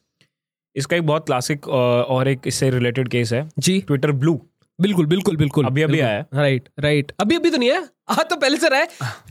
इसका 0.77 0.97
एक 0.97 1.07
बहुत 1.07 1.27
क्लासिक 1.27 1.69
और 1.69 2.29
एक 2.29 2.47
इससे 2.47 2.71
रिलेटेड 2.71 3.09
केस 3.09 3.33
है। 3.33 3.49
जी। 3.59 3.81
ट्विटर 3.81 4.13
ब्लू 4.13 4.41
बिल्कुल 4.79 5.07
बिल्कुल 5.07 5.37
बिल्कुल। 5.37 5.67
अभी 5.67 5.83
अभी 5.83 6.01
आया 6.01 6.25
राइट 6.35 6.69
राइट 6.81 7.13
अभी 7.21 7.37
अभी 7.37 7.51
तो 7.51 7.57
नहीं 7.57 7.71
है। 7.71 7.83
हाँ 8.09 8.25
तो 8.31 8.37
पहले 8.37 8.57
से 8.57 8.69
रहा 8.69 8.81
है। 8.81 8.89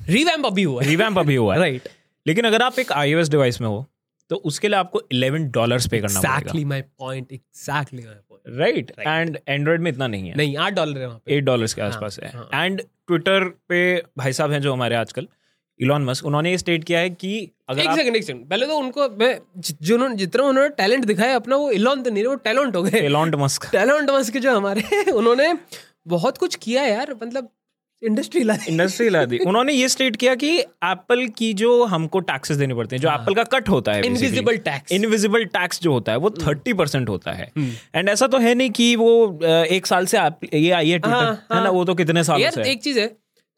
रिवैम्प 0.10 0.46
अभी 0.46 0.64
हुआ 0.64 0.84
रिवैम्प 0.84 1.20
अभी 1.20 1.36
हुआ 1.36 1.54
है। 1.54 1.60
राइट 1.60 1.90
लेकिन 2.25 2.46
अगर 2.46 2.62
आप 2.62 2.80
एक 2.80 2.92
आईओएस 2.92 3.30
डिवाइस 3.30 3.62
में 3.62 3.68
हो 3.68 3.86
तो 4.30 4.36
उसके 4.46 4.68
लिए 4.68 4.78
आपको 4.78 5.02
11 5.14 5.44
डॉलर्स 5.54 5.88
पे 5.88 6.00
करना 6.00 6.20
exactly 6.20 6.52
पड़ेगा 6.52 6.68
my 6.70 6.82
point 7.00 7.32
exactly 7.32 8.04
my 8.06 8.16
point 8.30 8.60
right 8.60 8.92
and 9.00 9.38
android 9.48 9.82
में 9.82 9.92
इतना 9.92 10.08
नहीं 10.08 10.30
है। 10.30 10.36
नहीं 10.36 10.58
आठ 10.58 10.74
डॉलर 10.74 10.98
है 10.98 11.08
वहाँ 11.08 11.20
पे। 11.25 11.36
एट 11.36 11.44
डॉलर्स 11.44 11.74
के 11.74 11.81
हाँ, 11.81 11.90
आसपास 11.90 12.20
है। 12.24 12.31
एंड 12.53 12.81
ट्विटर 12.81 13.44
पे 13.70 14.03
भाई 14.18 14.34
साहब 14.34 14.51
हैं 14.51 14.62
जो 14.62 14.74
हमारे 14.74 14.96
आजकल 14.96 15.27
इलॉन 15.79 16.03
मस्क 16.05 16.25
उन्होंने 16.25 16.51
ये 16.51 16.57
स्टेट 16.57 16.83
किया 16.83 17.00
है 17.00 17.09
कि 17.09 17.51
अगर 17.70 17.81
एक 17.81 17.92
सेकंड 17.92 18.16
एक 18.16 18.24
सेकंड 18.24 18.50
पहले 18.50 18.66
तो 18.66 18.77
उनको 18.77 19.09
मैं 19.09 19.40
जिन्होंने 19.59 20.16
जितना 20.16 20.44
उन्होंने 20.44 20.70
टैलेंट 20.70 21.05
दिखाया 21.05 21.35
अपना 21.35 21.55
वो 21.55 21.72
इलॉन 21.72 22.01
तो 22.03 22.09
नहीं 22.09 22.25
वो 22.25 22.35
टैलेंट 22.35 22.75
हो 22.75 22.83
गए। 22.83 23.00
एलॉन 23.00 23.35
मस्क 23.35 23.66
टैलेंट 23.72 24.09
मस्क 24.09 24.38
जो 24.38 24.55
हमारे 24.57 25.03
उन्होंने 25.11 25.53
बहुत 26.07 26.38
कुछ 26.38 26.55
किया 26.55 26.83
यार 26.83 27.14
मतलब 27.24 27.50
इंडस्ट्री 28.01 28.44
ला 28.44 28.57
इंडस्ट्री 28.70 29.09
ला 29.09 29.24
दी। 29.25 29.38
उन्होंने 29.48 29.74
ये 29.74 29.90
स्टेट 29.90 30.16
किया 30.16 30.35
कि 30.35 30.57
एप्पल 30.59 31.25
की 31.27 31.53
जो 31.53 31.83
हमको 31.85 32.20
टैक्सेस 32.20 32.57
देने 32.57 32.75
पड़ते 32.75 32.96
हैं 32.96 33.01
जो 33.01 33.09
एप्पल 33.09 33.35
हाँ। 33.35 33.44
का 33.44 33.59
कट 33.59 33.70
होता 33.70 33.94
है 33.94 34.05
इनविजिबल 34.05 34.57
टैक्स 34.57 34.92
इनविजिबल 34.92 35.46
टैक्स 35.46 35.81
जो 35.81 35.92
होता 35.92 36.11
है 36.11 36.18
वो 36.18 36.29
थर्टी 36.29 36.72
हम्म। 36.72 36.79
परसेंट 36.79 37.09
होता 37.09 37.31
है। 37.31 37.51
एंड 37.57 37.77
हम्म। 37.96 38.09
ऐसा 38.09 38.27
तो 38.27 38.38
है 38.38 38.53
नहीं 38.55 38.70
कि 38.70 38.96
वो 38.96 39.40
एक 39.46 39.88
साल 39.88 40.05
से 40.05 40.18
ये 40.53 40.72
आई 40.72 40.90
है 40.90 41.00
हाँ, 41.00 41.22
है 41.22 41.31
ना? 41.51 41.59
हाँ। 41.59 41.72
वो 41.72 41.85
तो 41.85 41.96
कितने 41.96 42.24
साल 42.24 42.50
से 42.50 42.72
एक 42.72 42.83
चीज़ 42.83 43.00
है 43.00 43.07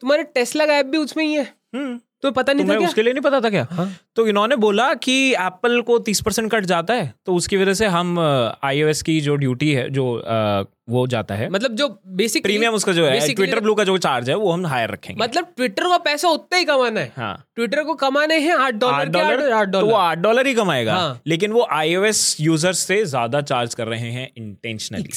तुम्हारे 0.02 0.24
टेस्ला 0.24 0.66
का 0.66 0.74
ऐप 0.74 0.86
भी 0.86 0.98
उसमें 0.98 1.26
ही 1.26 1.34
है। 1.34 1.44
हम्म। 1.76 2.00
तो 2.24 2.30
पता 2.32 2.54
नहीं 2.54 2.66
था 2.66 2.76
क्या? 2.76 2.88
उसके 2.88 3.04
लिए 3.04 3.14
नहीं 3.14 3.22
पता 3.22 3.40
था 3.42 3.50
क्या? 3.50 3.66
हाँ? 3.72 3.90
तो 4.16 4.26
इन्होंने 4.28 4.56
बोला 4.58 4.94
कि 4.96 5.14
एप्पल 5.36 5.82
को 5.82 5.98
तीस 6.00 6.22
परसेंट 6.22 6.50
कट 6.52 6.66
जाता 6.66 6.94
है 6.94 7.14
तो 7.26 7.34
उसकी 7.36 7.58
वजह 7.58 7.74
से 7.74 7.86
हम 7.88 8.20
आई 8.20 8.94
की 9.06 9.20
जो 9.22 9.36
ड्यूटी 9.36 9.72
है 9.72 9.90
जो 9.90 10.06
आ, 10.18 10.64
वो 10.90 11.06
जाता 11.08 11.36
है। 11.36 11.50
मतलब 11.50 11.76
जो 11.76 11.88
बेसिक 12.18 12.44
प्रीमियम 12.44 12.74
उसका 12.74 12.94
जो 12.94 13.06
है 13.06 13.34
ट्विटर 13.34 13.60
ब्लू 13.60 13.76
का 13.76 13.84
जो 13.84 13.98
चार्ज 14.00 14.30
है 14.30 14.36
वो 14.38 14.52
हम 14.52 14.66
हायर 14.66 14.92
रखेंगे। 14.92 15.22
मतलब 15.24 15.52
ट्विटर 15.58 15.90
का 15.90 15.98
पैसा 16.00 16.30
उतना 16.30 16.58
ही 16.58 16.66
कमाना 16.66 17.00
है। 17.00 17.12
हाँ। 17.18 17.46
ट्विटर 17.56 17.84
को 17.84 17.94
कमाने 17.96 18.40
हैं 18.40 18.56
आठ 18.56 18.74
डॉलर 18.76 19.10
डॉलर 19.10 19.52
आठ 19.52 19.68
डॉलर 19.68 19.86
तो 19.86 19.92
वो 19.92 19.98
आठ 19.98 20.18
डॉलर 20.18 20.48
ही 20.48 20.54
कमाएगा। 20.56 20.96
हाँ. 20.96 21.22
लेकिन 21.28 21.52
वो 21.52 21.68
आई 21.72 21.96
यूज़र्स 22.42 22.80
से 22.80 23.04
ज़्यादा 23.06 23.42
चार्ज 23.44 23.74
कर 23.74 23.88
रहे 23.88 24.12
हैं 24.12 24.30
इंटेंशनली 24.38 25.10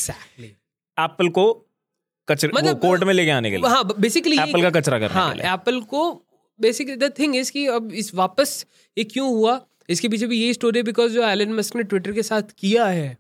एप्पल 0.97 1.29
को 1.31 1.53
कचरे 2.29 2.51
मतलब 2.55 2.81
कोर्ट 2.81 3.05
में 3.05 3.15
लेके 3.15 3.31
आने 3.31 3.51
के 3.51 3.57
लिए। 3.57 3.71
हाँ 3.71 3.85
बेसिकली 4.01 4.39
एप्पल 4.39 4.63
का 4.63 4.71
कचरा 4.71 4.99
करने 4.99 5.15
हाँ 5.15 5.55
एप्पल 5.55 5.81
को 5.91 6.11
बेसिक 6.61 6.99
द 6.99 7.13
थिंग 7.19 7.37
इज़ 7.37 7.53
कि 7.53 7.67
अब 7.69 7.93
इस 7.95 8.15
वापस 8.15 8.65
ये 8.97 9.05
क्यों 9.05 9.29
हुआ 9.29 9.61
इसके 9.89 10.09
पीछे 10.09 10.27
भी 10.27 10.41
यही 10.41 10.55
स्टोरी 10.55 10.83
बिकॉज़ 10.83 11.13
जो 11.13 11.23
एलन 11.23 11.53
मस्क 11.53 11.77
ने 11.77 11.83
ट्विटर 11.83 12.13
के 12.13 12.23
साथ 12.23 12.53
किया 12.59 12.85
है। 12.87 13.17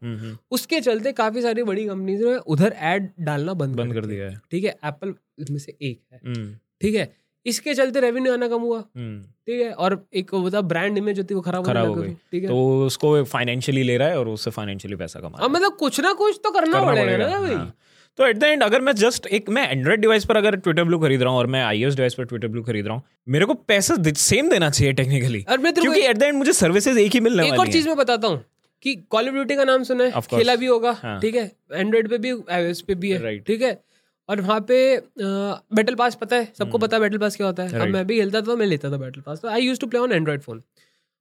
उसके 0.51 0.81
चलते 0.81 1.13
काफ़ी 1.13 1.43
सारी 1.43 1.63
बड़ी 1.63 1.87
कंपनीज़ 1.87 2.25
ने 2.25 2.37
उधर 2.49 2.75
एड 2.83 3.11
डालना 3.21 3.55
बंद 3.55 3.77
बंद 3.77 3.95
कर 3.95 4.07
दिया 4.07 4.29
है 4.31 4.41
ठीक 4.51 4.65
है 4.65 4.77
एप्पल 4.85 5.15
इसमें 5.39 5.59
से 5.59 5.77
एक 5.83 6.01
है 6.13 6.21
हम्म। 6.27 6.55
ठीक 6.81 6.95
है 6.95 7.13
इसके 7.47 7.75
चलते 7.75 8.01
रेवेन्यू 8.01 8.33
आना 8.33 8.49
कम 8.49 8.61
हुआ। 8.61 8.81
ठीक 8.81 9.61
है 9.61 9.71
और 9.75 10.05
एक 10.15 10.35
बता 10.37 10.61
ब्रांड 10.73 10.99
इमेज 10.99 11.19
होती 11.19 11.35
है 11.35 11.37
वो 11.37 11.43
खराब 11.43 11.67
खराब 11.67 11.89
हो 11.89 11.95
गई। 11.95 12.09
ठीक 12.09 12.43
है। 12.43 12.49
तो 12.49 12.87
उसको 12.87 13.23
फाइनेंशियली 13.27 13.83
ले 13.83 13.97
रहा 13.97 14.09
है 14.09 14.19
और 14.19 14.29
उससे 14.29 14.51
फाइनेंशियली 14.51 14.97
पैसा 14.97 15.21
कमा 15.21 15.49
मतलब 15.49 15.77
कुछ 15.77 16.01
ना 16.01 16.13
कुछ 16.15 16.41
तो 16.45 16.51
करना 16.51 16.85
पड़ेगा 16.85 17.17
ना 17.19 17.41
भाई। 17.41 17.55
हाँ। 17.55 17.73
तो 18.19 18.27
एट 18.27 18.39
द 18.39 18.45
एंड 18.45 18.63
अगर 18.63 18.81
मैं 18.81 18.93
जस्ट 18.97 19.27
एक 19.29 19.49
मैं 19.51 19.69
एंड्रॉइड 19.71 20.01
डिवाइस 20.01 20.25
पर 20.25 20.37
अगर 20.37 20.57
ट्विटर 20.59 20.85
ब्लू 20.85 20.99
खरीद 20.99 21.23
रहा 21.23 21.31
हूँ 21.31 21.39
और 21.39 21.47
मैं 21.47 21.63
आई 21.65 21.85
डिवाइस 21.85 22.15
पर 22.15 22.25
ट्विटर 22.25 22.49
ब्लू 22.49 22.63
खरीद 22.63 22.87
रहा 22.87 22.95
हूँ 22.95 23.03
मेरे 23.29 23.47
को 23.47 23.55
पैसा 23.69 23.97
सेम 24.19 24.49
देना 24.49 24.71
चाहिए 24.71 24.93
टेक्निकली 24.93 25.43
क्योंकि 25.43 26.01
एट 26.01 26.17
द 26.17 26.23
एंड 26.23 26.39
मुझे 26.39 26.53
सर्विसेज़ 26.55 26.99
एक 26.99 27.13
ही 27.13 27.21
मिलने 27.21 27.47
एक 27.49 27.59
और 27.59 27.73
चीज़ 27.73 27.89
मैं 27.89 27.97
बताता 27.97 28.29
हूँ 28.29 28.45
कि 28.85 28.95
कॉल 29.11 29.27
ऑफ़ 29.29 29.35
ड्यूटी 29.35 29.57
का 29.57 29.65
नाम 29.65 29.83
सुना 29.83 30.05
है 30.05 30.21
खेला 30.31 30.55
भी 30.57 30.67
होगा 30.67 30.97
हाँ। 31.03 31.19
ठीक 31.21 31.35
है? 31.35 31.51
एंड्रॉइड 31.73 32.09
पे 32.11 32.19
भी 32.19 32.31
आईओएस 32.51 32.81
पे 32.81 32.95
भी 32.95 33.11
है 33.11 33.39
ठीक 33.41 33.63
है? 33.63 33.73
और 34.31 34.41
वहाँ 34.41 34.61
पे 34.61 34.77
बैटल 35.19 35.95
पास 35.95 36.15
पता 36.15 36.37
है? 36.37 36.45
सबको 36.45 36.71
हम्म। 36.71 36.87
पता 36.87 36.97
है 36.97 37.01
बैटल 37.01 37.19
पास 37.19 37.37
क्या 37.37 37.47
होता 37.47 37.63
है। 37.63 37.81
अब 37.81 37.89
मैं 37.89 38.07
भी 38.07 38.17
खेलता 38.17 38.41
था 38.41 38.55
मैं 38.57 38.67
लेता 38.67 38.91
था 38.93 38.97
बैटल 38.97 39.21
पास 39.21 39.41
तो 39.41 39.49
I 39.49 39.63
use 39.63 39.81
to 39.81 39.87
play 39.87 40.01
on 40.01 40.13
Android 40.13 40.41
phone 40.41 40.63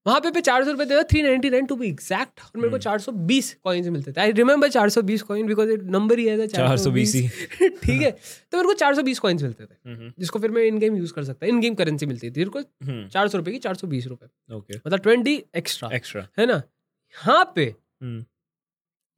वहाँ 0.06 0.20
पे 0.22 0.32
पे 0.32 0.42
चार 0.42 0.64
सौ 0.66 0.72
रुपए 0.72 0.86
देता 0.86 1.04
three 1.04 1.22
ninety 1.22 1.50
nine 1.50 1.66
to 1.66 1.76
be 1.76 1.88
exact 1.88 2.40
और 2.40 2.58
मेरे 2.58 2.70
को 2.70 2.76
hmm. 2.76 2.84
चार 2.84 3.00
सौ 3.00 3.12
बीस 3.12 3.54
कॉइन 3.64 3.90
मिलते 3.90 4.12
थे। 4.12 4.22
आई 4.22 4.32
रिमेंबर 4.32 4.70
चार 4.70 4.90
सौ 4.90 5.02
बीस 5.02 5.22
कॉइन 5.22 5.48
बिकॉज़ 5.48 5.72
इट 5.72 5.84
नंबर 5.84 6.20
ही 6.20 6.26
है 6.26 6.48
चार 6.48 6.78
सौ 6.78 6.92
बीस। 6.92 7.12
ठीक 7.62 8.02
है। 8.02 8.12
तो 8.12 8.58
मेरे 8.58 8.68
को 8.68 8.74
चार 8.74 8.96
सौ 8.96 9.02
बीस 9.02 9.20
कॉइन्स 9.20 9.44
मिलते 9.44 9.66
थे। 9.66 9.76
hmm. 9.96 10.20
जिसको 10.20 10.40
फिर 10.40 10.52
मैं 10.52 10.64
इन 10.64 10.80
गेम 10.80 10.96
यूज़ 10.96 11.14
कर 11.14 11.24
सकता 11.24 11.48
इन 11.48 11.60
गेम 11.60 11.76
करेंसी 11.76 12.06
मिलती 12.06 12.32
थी। 12.32 12.40
मेरे 12.40 12.50
को. 12.50 12.62
चार 13.10 13.28
सौ 13.28 13.38
रुपए 13.38 13.52
की 13.52 13.58
चार 13.58 13.76
सौ 13.76 13.88
बीस 13.88 14.08
रुपए। 14.08 14.28
मतलब 14.88 15.00
ट्वेंटी 15.00 15.44
एक्स्ट्रा 15.56 15.90
एक्स्ट्रा 15.94 16.28
है 16.40 16.46
ना? 16.46 16.62
यहाँ 17.16 17.52
पे 17.56 17.76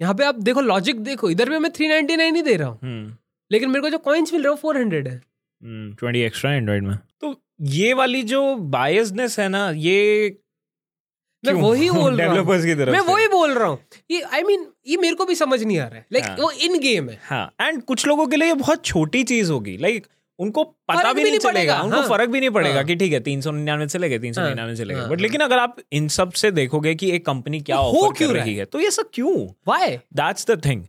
यहाँ 0.01 0.13
पे 0.13 0.23
आप 0.23 0.35
देखो 0.35 0.61
लॉजिक 0.61 0.99
देखो। 0.99 1.29
इधर 1.29 1.49
पे 1.49 1.59
मैं 1.59 1.71
थ्री 1.71 1.87
नाइनटी 1.87 2.15
नाइन 2.15 2.35
ही 2.35 2.41
दे 2.41 2.55
रहा 2.55 2.67
हूँ। 2.67 3.17
लेकिन 3.51 3.69
मेरे 3.69 3.81
को 3.81 3.89
जो 3.89 3.97
कॉइन्स 3.97 4.33
मिल 4.33 4.41
रहे 4.41 4.49
हो 4.49 4.55
फोर 4.55 4.77
हंड्रेड 4.77 5.07
है। 5.07 5.21
ट्वेंटी 5.65 6.19
एक्स्ट्रा 6.19 6.53
एंड्रॉइड 6.53 6.83
में। 6.83 6.97
तो 7.21 7.41
ये 7.61 7.93
वाली 7.93 8.23
जो 8.23 8.55
बायसनेस 8.55 9.39
है 9.39 9.49
ना 9.49 9.69
ये 9.69 10.37
मैं 11.45 11.53
वही 11.53 11.89
बोल 11.89 12.15
रहा 12.21 12.33
हूँ। 12.33 12.45
की 12.45 12.75
तरफ़ 12.75 12.89
मैं 12.89 12.99
वही 12.99 13.27
बोल 13.27 13.51
रहा 13.51 13.67
हूँ। 13.67 13.79
ये 14.11 14.21
आई 14.21 14.41
I 14.41 14.45
मीन 14.45 14.59
mean, 14.59 14.73
ये 14.87 14.97
मेरे 14.97 15.15
को 15.15 15.25
भी 15.25 15.35
समझ 15.35 15.63
नहीं 15.63 15.79
आ 15.79 15.87
रहा 15.87 15.95
है। 15.95 16.05
लाइक 16.13 16.25
like, 16.25 16.39
हाँ. 16.39 16.45
वो 16.45 16.51
इन 16.51 16.79
गेम 16.79 17.09
है। 17.09 17.19
हाँ। 17.23 17.55
एंड 17.61 17.83
कुछ 17.83 18.07
लोगों 18.07 18.27
के 18.27 18.35
लिए 18.35 18.47
ये 18.47 18.53
बहुत 18.53 18.85
छोटी 18.85 19.23
चीज़ 19.23 19.51
होगी। 19.51 19.77
लाइक 19.77 20.03
like, 20.03 20.15
उनको 20.39 20.63
पता 20.63 21.13
भी, 21.13 21.23
भी 21.23 21.29
नहीं 21.29 21.39
चलेगा। 21.39 21.81
उनको 21.81 21.95
हाँ, 21.95 22.09
फ़र्क 22.09 22.29
भी 22.29 22.39
नहीं 22.39 22.49
पड़ेगा 22.49 22.75
हाँ, 22.75 22.83
कि 22.83 22.95
ठीक 22.95 23.13
है 23.13 23.19
तीन 23.19 23.41
सौ 23.41 23.51
निन्यानवे 23.51 23.87
चले 23.87 24.09
गए 24.09 24.19
तीन 24.19 24.33
सौ 24.33 24.41
निन्यानवे 24.41 24.75
चले 24.75 24.93
गए 24.93 25.05
बट 25.05 25.21
लेकिन 25.21 25.41
अगर 25.41 25.57
आप 25.57 25.77
इन 25.91 26.07
सबसे 26.07 26.51
देखोगे 26.51 26.95
कि 26.95 27.11
एक 27.11 27.25
कंपनी 27.25 27.61
क्या 27.61 27.77
ऑफ़र 27.77 28.27
कर 28.27 28.33
रही 28.33 28.55
है? 28.55 28.65
तो 28.65 28.79
ये 28.79 28.91
सब 28.91 29.09
क्यों? 29.13 29.47
Why 29.67 29.97
that's 29.97 30.51
the 30.51 30.65
thing 30.65 30.83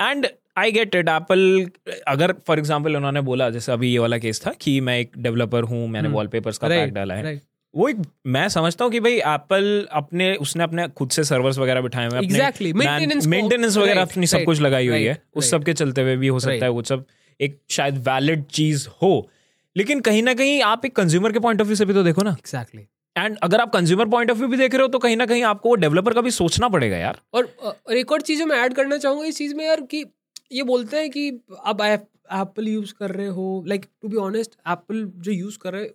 and 0.00 0.26
I 0.56 0.72
get 0.72 0.94
it 0.94 1.08
Apple 1.08 1.70
अगर 2.08 2.32
फॉर 2.46 2.58
एग्ज़ाम्पल 2.58 2.96
उन्होंने 2.96 3.20
बोला 3.22 3.50
जैसे 3.50 3.72
अभी 3.72 3.92
ये 3.92 3.98
वाला 3.98 4.18
केस 4.18 4.40
था 4.46 4.52
कि 4.60 4.80
मैं 4.80 4.98
एक 5.00 5.12
डेवलपर 5.18 5.64
हूँ 5.64 5.86
मैंने 5.88 6.08
वॉलपेपर्स 6.08 6.58
हम्म। 6.62 6.74
का 6.74 6.80
पैक 6.80 6.94
डाला 6.94 7.14
है। 7.14 7.40
वो 7.74 7.88
एक 7.88 7.96
मैं 8.26 8.48
समझता 8.48 8.84
हूँ 8.84 8.92
कि 8.92 9.00
भाई 9.00 9.16
एप्पल 9.28 9.66
अपने 9.92 10.34
उसने 10.38 10.64
अपने 10.64 10.86
खुद 10.90 11.10
से 11.10 11.24
सर्वर्स 11.24 11.58
वगैरह 11.58 11.80
बिठाए 11.80 12.06
हुए 12.06 12.18
एग्जैक्टली 12.18 12.72
मेंटेनेंस 12.72 13.76
वगैरह 13.76 14.00
अपनी 14.02 14.26
सब 14.26 14.44
कुछ 14.44 14.60
लगाई 14.60 14.86
हुई 14.88 15.02
है। 15.04 15.20
उस 15.36 15.50
सब 15.50 15.64
के 15.64 15.72
चलते 15.74 16.02
हुए 16.02 16.16
भी 16.16 16.28
हो 16.28 16.40
सकता 16.40 16.64
है 16.64 16.70
वो 16.70 16.82
सब 16.84 17.04
एक 17.40 17.58
शायद 17.70 17.98
वैलिड 18.08 18.44
चीज़ 18.52 18.88
हो। 19.02 19.28
लेकिन 19.76 20.00
कहीं 20.00 20.22
ना 20.22 20.34
कहीं 20.34 20.60
आप 20.64 20.84
एक 20.86 20.96
कंज्यूमर 20.96 21.32
के 21.32 21.38
पॉइंट 21.38 21.60
ऑफ़ 21.60 21.66
व्यू 21.66 21.76
से 21.76 21.84
भी 21.84 21.94
तो 21.94 22.02
देखो 22.02 22.22
ना। 22.22 22.30
एग्जैक्टली 22.32 22.86
एंड 23.16 23.36
अगर 23.42 23.60
आप 23.60 23.72
कंज्यूमर 23.72 24.08
पॉइंट 24.08 24.30
ऑफ़ 24.30 24.38
व्यू 24.38 24.48
भी 24.48 24.56
देख 24.56 24.74
रहे 24.74 24.82
हो 24.82 24.88
तो 24.88 24.98
कहीं 24.98 25.16
ना 25.16 25.26
कहीं 25.26 25.42
आपको 25.44 25.74
डेवलपर 25.76 26.14
का 26.14 26.20
भी 26.20 26.30
सोचना 26.32 26.68
पड़ेगा 26.68 26.96
यार। 26.96 27.20
और, 27.34 27.48
और 27.86 27.96
एक 27.96 28.12
और 28.12 28.20
चीज़ 28.22 28.42
मैं 28.44 28.58
ऐड 28.58 28.74
करना 28.74 28.96
चाहूँगा 28.98 29.26
इस 29.26 29.38
चीज़ 29.38 29.54
में 29.54 29.64
यार 29.66 29.80
कि 29.80 30.04
ये 30.50 30.62
बोलते 30.62 30.96
हैं 30.96 31.10
कि 31.10 31.28
अब 31.64 31.80
एप्पल 31.82 32.68
यूज़ 32.68 32.92
कर 32.98 33.10
रहे 33.10 33.26
हो 33.36 33.64
like 33.68 33.86
to 34.02 34.08
be 34.08 34.16
honest 34.16 34.52
Apple 34.68 35.04
जो 35.18 35.32
यूज़ 35.32 35.58
कर 35.58 35.72
रहे 35.72 35.88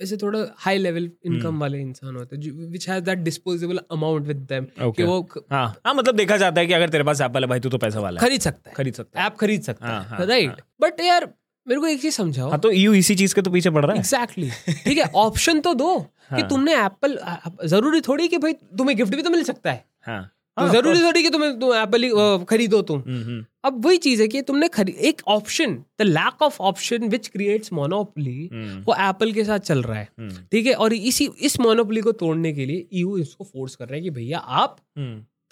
ऐसे 0.00 0.16
थोड़ा 0.16 0.38
हाई 0.58 0.78
लेवल 0.78 1.10
इनकम 1.26 1.58
वाले 1.60 1.80
इंसान 1.80 2.16
होते 2.16 2.36
हैं 2.36 2.52
which 2.70 2.88
has 2.88 3.02
that 3.04 3.18
disposable 3.18 3.80
amount 3.92 4.26
with 4.26 4.36
them 4.52 4.66
कि 4.92 5.02
वो 5.02 5.20
हाँ। 5.52 5.66
हाँ 5.86 5.94
मतलब 5.94 6.16
देखा 6.16 6.36
जाता 6.36 6.60
है 6.60 6.66
कि 6.66 6.72
अगर 6.72 6.88
तेरे 6.90 7.04
पास 7.04 7.20
एप्पल 7.20 7.42
है 7.42 7.48
भाई 7.48 7.60
तू 7.60 7.68
तो 7.68 7.78
पैसा 7.78 8.00
वाला 8.00 8.20
है। 8.20 8.26
खरीद 8.26 8.40
सकता 8.40 8.70
है। 8.70 8.74
खरीद 8.76 8.94
सकता 8.94 9.20
है। 9.20 9.26
ऐप 9.26 9.36
खरीद 9.40 9.62
सकता 9.62 9.98
है 10.00 10.26
राइट 10.26 10.60
बट 10.80 11.00
यार 11.00 11.32
मेरे 11.66 11.80
को 11.80 11.86
एक 11.86 12.00
चीज़ 12.02 12.14
समझाओ। 12.14 12.48
हाँ 12.50 12.58
तो 12.60 12.70
यू 12.72 12.94
इसी 12.94 13.14
चीज़ 13.16 13.34
के 13.34 13.42
तो 13.42 13.50
पीछे 13.50 13.70
पड़ 13.70 13.84
रहा 13.84 13.92
है। 13.92 13.98
एग्जैक्टली 13.98 14.50
ठीक 14.84 14.98
है 14.98 15.04
ऑप्शन 15.16 15.60
तो 15.60 15.74
दो 15.74 15.98
कि 15.98 16.34
हाँ। 16.34 16.48
तुमने 16.48 16.74
एप्पल 16.76 17.18
ज़रूरी 17.66 18.00
थोड़ी 18.00 18.28
कि 18.28 18.38
भाई 18.38 18.52
तुम्हें 18.52 18.96
गिफ्ट 18.98 19.14
भी 19.14 19.22
तो 19.22 19.30
मिल 19.30 19.42
सकता 19.44 19.72
है। 19.72 19.84
हाँ। 20.02 20.22
तो 20.56 20.62
हाँ, 20.62 20.72
ज़रूरी 20.72 21.02
थोड़ी 21.02 21.22
कि 21.22 21.30
तुम्हें 21.30 21.58
तुम 21.60 21.74
एप्पल 21.74 22.44
खरीदो 22.48 22.80
तुम। 22.82 23.00
अब 23.64 23.84
वही 23.86 23.96
चीज़ 23.98 24.22
है 24.22 24.26
कि 24.28 24.40
तुमने 24.42 24.68
खरीद 24.68 24.96
एक 25.10 25.20
option 25.28 25.74
the 26.00 26.02
lack 26.02 26.42
of 26.42 26.60
option 26.62 27.08
which 27.08 27.28
creates 27.28 27.72
monopoly 27.72 28.48
वो 28.86 28.94
एप्पल 29.00 29.32
के 29.32 29.44
साथ 29.44 29.58
चल 29.60 29.82
रहा 29.82 29.98
है। 29.98 30.08
हम्म। 30.18 30.44
ठीक 30.52 30.66
है? 30.66 30.74
और 30.74 30.92
इसी 30.92 31.28
इस 31.40 31.58
मोनोपोली 31.60 32.00
को 32.00 32.12
तोड़ने 32.12 32.52
के 32.52 32.66
लिए 32.66 32.86
यू 32.94 33.16
इसको 33.18 33.44
फोर्स 33.44 33.76
कर 33.76 33.88
रहे 33.88 34.00
हैं 34.00 34.04
कि 34.04 34.10
भैया 34.10 34.38
आप 34.38 34.76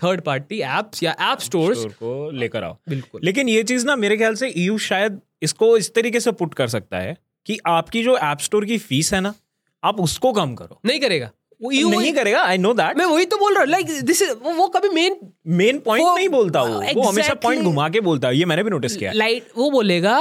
थर्ड 0.00 0.20
पार्टी 0.20 0.60
एप्स 0.60 1.02
या 1.02 1.16
एप 1.22 1.38
स्टोर्स 1.40 1.84
को 1.94 2.30
लेकर 2.30 2.64
आओ। 2.64 2.76
बिल्कुल। 2.88 3.20
लेकिन 3.24 3.48
ये 3.48 3.62
चीज़ 3.62 3.86
ना 3.86 3.96
मेरे 3.96 4.16
ख्याल 4.16 4.34
से 4.34 4.52
यू 4.56 4.78
शायद 4.84 5.20
इसको 5.42 5.76
इस 5.76 5.92
तरीके 5.94 6.20
से 6.20 6.32
पुट 6.32 6.54
कर 6.54 6.68
सकता 6.68 6.98
है 6.98 7.16
कि 7.46 7.58
आपकी 7.68 8.02
जो 8.02 8.16
ऐप 8.18 8.38
स्टोर 8.40 8.64
की 8.64 8.78
फ़ीस 8.78 9.12
है 9.14 9.20
ना 9.20 9.34
आप 9.82 10.00
उसको 10.00 10.32
कम 10.32 10.54
करो। 10.54 10.80
नहीं 10.86 11.00
करेगा। 11.00 11.30
यू 11.62 11.90
नहीं 11.90 12.12
करेगा 12.12 12.42
आई 12.42 12.58
नो 12.58 12.72
दैट 12.74 12.98
मैं 12.98 13.04
वही 13.06 13.24
तो 13.24 13.36
बोल 13.38 13.54
रहा 13.54 13.62
हूँ 13.62 13.70
लाइक 13.70 13.86
दिस 14.02 14.22
इज़ 14.22 14.30
वो 14.56 14.68
कभी 14.68 14.88
मेन 14.88 15.16
मेन 15.56 15.78
पॉइंट 15.78 16.06
नहीं 16.06 16.28
बोलता 16.28 16.62
वो। 16.62 16.74
exactly, 16.74 16.96
वो 16.96 17.08
हमेशा 17.08 17.34
पॉइंट 17.42 17.62
घुमा 17.62 17.88
के 17.88 18.00
बोलता 18.00 18.28
है। 18.28 18.38
ये 18.38 18.44
मैंने 18.44 18.62
भी 18.62 18.70
नोटिस 18.70 18.96
किया 18.96 19.12
लाइट 19.12 19.48
वो 19.56 19.70
बोलेगा 19.70 20.18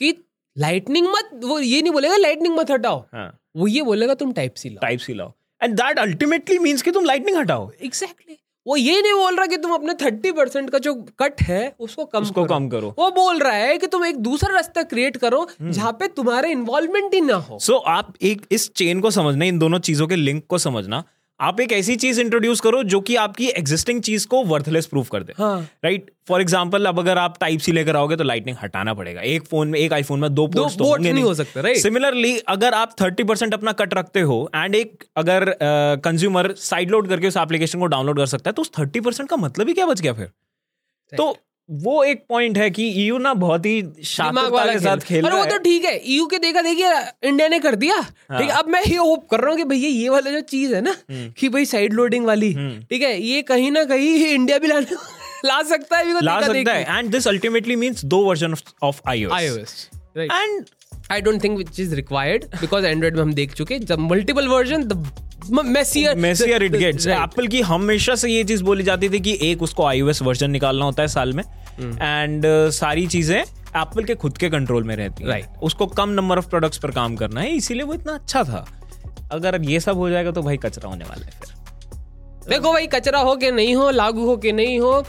कि 0.00 0.14
लाइटनिंग 0.56 1.08
मत 1.08 1.30
वो 1.44 1.58
ये 1.60 1.80
नहीं 1.82 1.92
बोलेगा 1.92 2.16
लाइटनिंग 2.16 2.56
मत 2.58 2.70
हटाओ। 2.70 3.00
हाँ. 3.14 3.28
वो 3.56 3.66
ये 3.66 3.82
बोलेगा 3.82 4.14
तुम 4.14 4.32
टाइप 4.32 4.54
सी 4.54 4.68
लाओ। 4.68 4.80
टाइप 4.82 5.00
सी 5.00 5.14
लाओ। 5.14 5.32
एंड 5.62 5.74
दैट 5.74 5.98
अल्टीमेटली 5.98 6.58
मींस 6.58 6.82
कि 6.82 6.90
तुम 6.90 7.04
लाइटनिंग 7.04 7.36
हटाओ। 7.36 7.70
एग्जैक्टली 7.82 8.38
वो 8.66 8.76
ये 8.76 9.02
नहीं 9.02 9.12
बोल 9.12 9.36
रहा 9.36 9.46
कि 9.46 9.56
तुम 9.56 9.72
अपने 9.72 9.94
थर्टी 9.94 10.32
परसेंट 10.32 10.70
का 10.70 10.78
जो 10.78 10.94
कट 10.94 11.42
है 11.42 11.74
उसको 11.80 12.04
कम 12.04 12.22
उसको 12.22 12.44
करो। 12.44 12.54
कम 12.54 12.68
करो। 12.68 12.94
वो 12.98 13.10
बोल 13.10 13.38
रहा 13.38 13.52
है 13.52 13.78
कि 13.78 13.86
तुम 13.86 14.04
एक 14.04 14.16
दूसरा 14.16 14.54
रास्ता 14.54 14.82
क्रिएट 14.82 15.16
करो 15.16 15.46
जहाँ 15.62 15.92
पे 15.92 16.08
तुम्हारे 16.08 16.50
इन्वॉल्वमेंट 16.50 17.14
ही 17.14 17.20
ना 17.20 17.34
हो। 17.34 17.58
सो 17.58 17.72
so, 17.72 17.80
आप 17.86 18.14
एक 18.22 18.46
इस 18.50 18.72
चेन 18.74 19.00
को 19.00 19.10
समझना 19.10 19.44
इन 19.44 19.58
दोनों 19.58 19.78
चीज़ों 19.78 20.06
के 20.06 20.16
लिंक 20.16 20.44
को 20.48 20.58
समझना। 20.58 21.04
आप 21.40 21.60
एक 21.60 21.72
ऐसी 21.72 21.94
चीज़ 21.96 22.20
इंट्रोड्यूस 22.20 22.60
करो 22.60 22.82
जो 22.84 23.00
कि 23.00 23.16
आपकी 23.16 23.48
एग्जिस्टिंग 23.48 24.00
चीज़ 24.02 24.26
को 24.26 24.42
वर्थलेस 24.44 24.86
प्रूफ 24.86 25.08
कर 25.10 25.22
दे। 25.22 25.32
राइट 25.38 26.10
फॉर 26.28 26.40
एग्ज़ाम्पल 26.40 26.86
अब 26.86 26.98
अगर 26.98 27.18
आप 27.18 27.36
टाइप 27.40 27.60
सी 27.60 27.72
लेकर 27.72 27.96
आओगे 27.96 28.16
तो 28.16 28.24
लाइटनिंग 28.24 28.56
हटाना 28.62 28.94
पड़ेगा। 28.94 29.20
एक 29.22 29.44
फ़ोन 29.46 29.68
में 29.68 29.78
एक 29.78 29.92
आईफोन 29.92 30.20
में 30.20 30.34
दो 30.34 30.46
पोर्ट्स 30.46 30.76
तो 30.76 30.96
नहीं, 30.96 31.12
नहीं। 31.12 31.24
हो 31.24 31.34
सकते 31.34 31.62
राइट 31.62 31.76
सिमिलरली 31.76 32.36
अगर 32.48 32.74
आप 32.74 32.94
थर्टी 33.00 33.24
परसेंट 33.24 33.54
अपना 33.54 33.72
कट 33.74 33.94
रखते 33.94 34.20
हो 34.22 34.38
एंड 34.54 34.74
एक 34.74 35.04
अगर 35.16 35.54
कंज्यूमर 36.04 36.52
साइड 36.60 36.90
लोड 36.90 37.08
करके 37.08 37.28
उस 37.28 37.36
एप्लीकेशन 37.36 37.78
को 37.78 37.86
डाउनलोड 37.88 38.18
कर 38.18 38.26
सकता 38.26 38.50
है 38.50 38.54
तो 38.54 38.62
उस 38.62 38.70
थर्टी 38.78 39.00
परसेंट 39.00 39.28
का 39.30 39.36
मतलब 39.38 39.68
ही 39.68 39.74
क्या 39.74 39.86
बच 39.86 40.00
गया 40.00 40.12
फिर? 40.12 40.30
तो 41.12 41.36
वो 41.68 42.02
एक 42.04 42.24
पॉइंट 42.28 42.58
है 42.58 42.68
कि 42.70 42.84
ईयू 43.02 43.16
ना 43.18 43.32
बहुत 43.34 43.64
ही 43.66 44.02
शानदार 44.06 44.72
के 44.72 44.78
साथ 44.78 44.96
खेल 44.98 45.24
रहा 45.26 45.34
है। 45.34 45.40
वो 45.40 45.50
तो 45.50 45.58
ठीक 45.58 45.84
है 45.84 45.94
ईयू 46.06 46.26
के 46.26 46.38
देखा 46.38 46.62
देखिए 46.62 46.90
इंडिया 47.28 47.48
ने 47.48 47.58
कर 47.58 47.74
दिया। 47.74 47.96
हाँ। 47.96 48.38
ठीक 48.38 48.50
है 48.50 48.56
अब 48.58 48.68
मैं 48.68 48.82
ये 48.82 48.96
होप 48.96 49.26
कर 49.30 49.40
रहा 49.40 49.50
हूँ 49.50 49.56
कि 49.56 49.64
भैया 49.64 49.88
ये 49.88 50.08
वाला 50.08 50.30
जो 50.30 50.40
चीज़ 50.50 50.74
है 50.74 50.80
ना 50.80 50.90
हम्म। 50.90 51.30
कि 51.38 51.48
भाई 51.48 51.64
साइड 51.66 51.92
लोडिंग 51.92 52.26
वाली 52.26 52.52
हम्म। 52.52 52.80
ठीक 52.90 53.02
है 53.02 53.20
ये 53.22 53.42
कहीं 53.42 53.70
ना 53.70 53.84
कहीं 53.84 54.14
इंडिया 54.26 54.58
भी 54.58 54.68
लाने 54.68 54.96
ला 55.44 55.60
सकता 55.64 55.96
है 55.98 56.22
ला 56.22 56.40
सकता 56.40 56.72
है। 56.72 56.98
एंड 56.98 57.10
दिस 57.10 57.28
अल्टीमेटली 57.28 57.76
मींस 57.76 58.04
दो 58.04 58.24
version 58.24 58.54
of 58.82 59.00
iOS 59.08 59.32
iOS 59.32 59.88
and 60.16 60.64
I 61.12 61.20
don't 61.20 61.42
think 61.44 61.58
which 61.58 61.80
is 61.80 61.94
required 61.94 62.44
because 62.60 62.86
Android 62.86 63.16
में 63.16 63.22
हम 63.22 63.32
देख 63.34 63.54
चुके 63.54 63.78
जब 63.80 63.98
multiple 64.10 64.48
version 64.48 64.84
the 64.84 65.04
messier 65.52 66.16
messier 66.16 66.62
it 66.62 66.76
gets 66.76 67.06
Apple 67.06 67.46
की 67.46 67.60
हमेशा 67.60 68.14
से 68.14 68.30
ये 68.30 68.44
चीज़ 68.44 68.62
बोली 68.64 68.82
जाती 68.82 69.08
थी 69.08 69.20
कि 69.20 69.38
एक 69.42 69.62
उसको 69.62 69.84
आईओएस 69.84 70.22
वर्जन 70.22 70.50
निकालना 70.50 70.84
होता 70.84 71.02
है 71.02 71.08
साल 71.08 71.32
में। 71.32 71.42
And 71.42 72.44
hmm. 72.44 72.66
uh, 72.66 72.72
सारी 72.72 73.06
चीज़ें 73.06 73.38
एप्पल 73.40 74.04
के 74.04 74.14
खुद 74.14 74.38
के 74.38 74.48
कंट्रोल 74.48 74.84
में 74.84 74.96
रहती 74.96 75.24
है। 75.24 75.30
Right. 75.30 75.60
उसको 75.62 75.86
कम 75.86 76.08
नंबर 76.08 76.38
ऑफ़ 76.38 76.48
प्रोडक्ट्स 76.48 76.78
पर 76.78 76.90
काम 76.90 77.16
करना 77.16 77.40
है 77.40 77.50
इसीलिए 77.50 77.82
वो 77.82 77.94
इतना 77.94 78.12
अच्छा 78.12 78.42
था। 78.44 78.66
अगर 79.32 79.60
ये 79.62 79.80
सब 79.80 79.96
हो 79.96 80.08
जाएगा 80.10 80.30
तो 80.30 80.42
भाई 80.42 80.56
कचरा 80.56 80.88
होने 80.88 81.04
वाला 81.04 81.26
है 81.26 81.32
फिर। 81.32 81.54
देखो 82.48 82.72
भाई 82.72 82.86
कचरा 82.86 83.18
हो 83.18 83.36
के 83.36 83.50
नहीं 83.50 83.74
हो 83.74 83.90
लागू 83.90 84.26
हो 84.26 84.36
के 84.36 84.52
नहीं 84.52 84.78
हो 84.80 85.00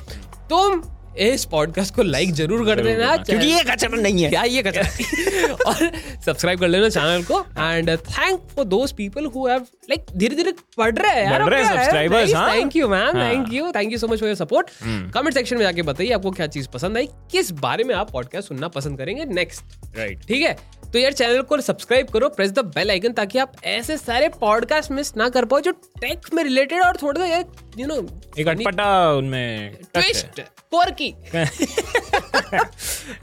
तुम 0.49 0.81
इस 1.17 1.45
पॉडकास्ट 1.45 1.95
को 1.95 2.03
लाइक 2.03 2.31
ज़रूर 2.33 2.65
कर 2.65 2.81
देना 2.81 3.15
क्योंकि 3.17 3.47
ये 3.47 3.63
कचरा 3.63 4.01
नहीं 4.01 4.23
है। 4.23 4.29
क्या 4.29 4.43
ये 4.43 4.63
कचरा 4.63 4.83
और 5.67 5.91
सब्सक्राइब 6.25 6.59
कर 6.59 6.67
लेना 6.67 6.89
चैनल 6.89 7.23
को। 7.23 7.39
And 7.59 7.89
thank 7.89 8.47
for 8.55 8.65
those 8.65 8.91
people 8.91 9.25
who 9.25 9.47
have 9.47 9.61
like 9.89 10.05
धीरे 10.17 10.35
धीरे 10.35 10.53
बढ़ 10.77 10.95
रहे 10.95 11.11
हैं 11.11 11.25
यार 11.25 11.65
subscribers 11.65 12.33
thank 12.33 12.75
you 12.75 12.87
man 12.87 13.13
thank 13.13 13.53
you 13.53 13.71
thank 13.71 13.91
you 13.91 13.97
so 13.97 14.07
much 14.07 14.19
for 14.19 14.27
your 14.27 14.37
support 14.37 14.69
comment 15.13 15.33
section 15.33 15.55
में 15.55 15.63
जाके 15.63 15.81
बताइए 15.81 16.11
आपको 16.11 16.31
क्या 16.31 16.47
चीज़ 16.47 16.67
पसंद 16.67 16.97
आई 16.97 17.09
किस 17.31 17.51
बारे 17.51 17.83
में 17.83 17.95
आप 17.95 18.11
पॉडकास्ट 18.11 18.47
सुनना 18.47 18.67
पसंद 18.67 18.97
करेंगे 18.97 19.25
नेक्स्ट 19.25 19.97
राइट 19.97 20.25
ठीक 20.25 20.41
है? 20.41 20.77
तो 20.93 20.99
यार 20.99 21.13
चैनल 21.13 21.41
को 21.41 21.61
सब्सक्राइब 21.61 22.07
करो 22.07 22.29
प्रेस 22.29 22.51
द 22.51 22.59
बेल 22.59 22.89
आइकन 22.89 23.13
ताकि 23.13 23.39
आप 23.39 23.51
ऐसे 23.63 23.97
सारे 23.97 24.29
पॉडकास्ट 24.29 24.91
मिस 24.91 25.17
ना 25.17 25.29
कर 25.29 25.45
पाओ 25.45 25.59
जो 25.59 25.71
टेक 25.71 26.33
में 26.33 26.43
रिलेटेड 26.43 26.81
और 26.81 26.97
थोड़ा 26.97 27.27
सा 27.27 27.37
यू 27.77 27.87
नो 27.87 28.21
एक 28.39 28.47
अटपटा 28.47 29.11
उनमें 29.11 29.77
ट्विस्ट 29.93 30.41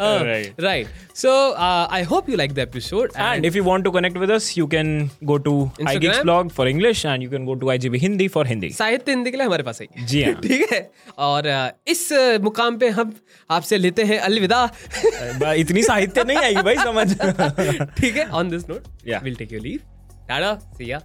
नहीं 0.01 0.45
right 0.61 0.87
so 1.15 1.53
I 1.91 2.03
hope 2.03 2.31
you 2.31 2.37
like 2.37 2.53
the 2.53 2.59
episode 2.59 3.13
and 3.17 3.45
if 3.45 3.57
you 3.57 3.65
want 3.65 3.85
to 3.85 3.91
connect 3.91 4.17
with 4.17 4.31
us 4.31 4.59
you 4.59 4.67
can 4.67 5.11
go 5.25 5.39
to 5.39 5.71
I 5.89 5.99
blog 5.99 6.51
for 6.51 6.69
English 6.69 7.07
and 7.07 7.23
you 7.23 7.31
can 7.31 7.45
go 7.45 7.55
to 7.55 7.71
I 7.71 7.79
GB 7.79 7.99
Hindi 7.99 8.29
for 8.29 8.47
Hindi 8.47 8.71
साहित्य 8.71 9.13
हिंदी 9.13 9.31
के 9.31 9.37
लिए 9.37 9.47
हमारे 9.47 9.63
पास 9.63 9.81
है। 9.81 10.07
जी 10.07 10.25
हाँ। 10.25 10.35
ठीक 10.43 10.73
है? 10.73 10.91
और 11.19 11.43
uh, 11.43 11.91
इस 11.91 12.13
uh, 12.13 12.41
मुकाम 12.41 12.79
पे 12.79 12.89
हम 12.89 13.15
आपसे 13.51 13.79
लेते 13.79 14.05
हैं 14.05 14.19
अलविदा। 14.19 14.71
इतनी 15.53 15.83
साहित्य 15.83 16.25
नहीं 16.25 16.37
आएगी 16.37 16.63
भाई 16.63 16.77
समझ। 16.77 17.19
ठीक 18.01 18.17
है 18.17 18.27
on 18.27 18.49
this 18.49 18.69
note 18.71 18.85
will 19.25 19.35
take 19.35 19.53
you 19.53 19.61
leave 19.61 19.81
tata 20.29 20.55
see ya 20.55 21.03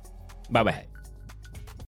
bye 0.51 0.63
bye 0.63 0.98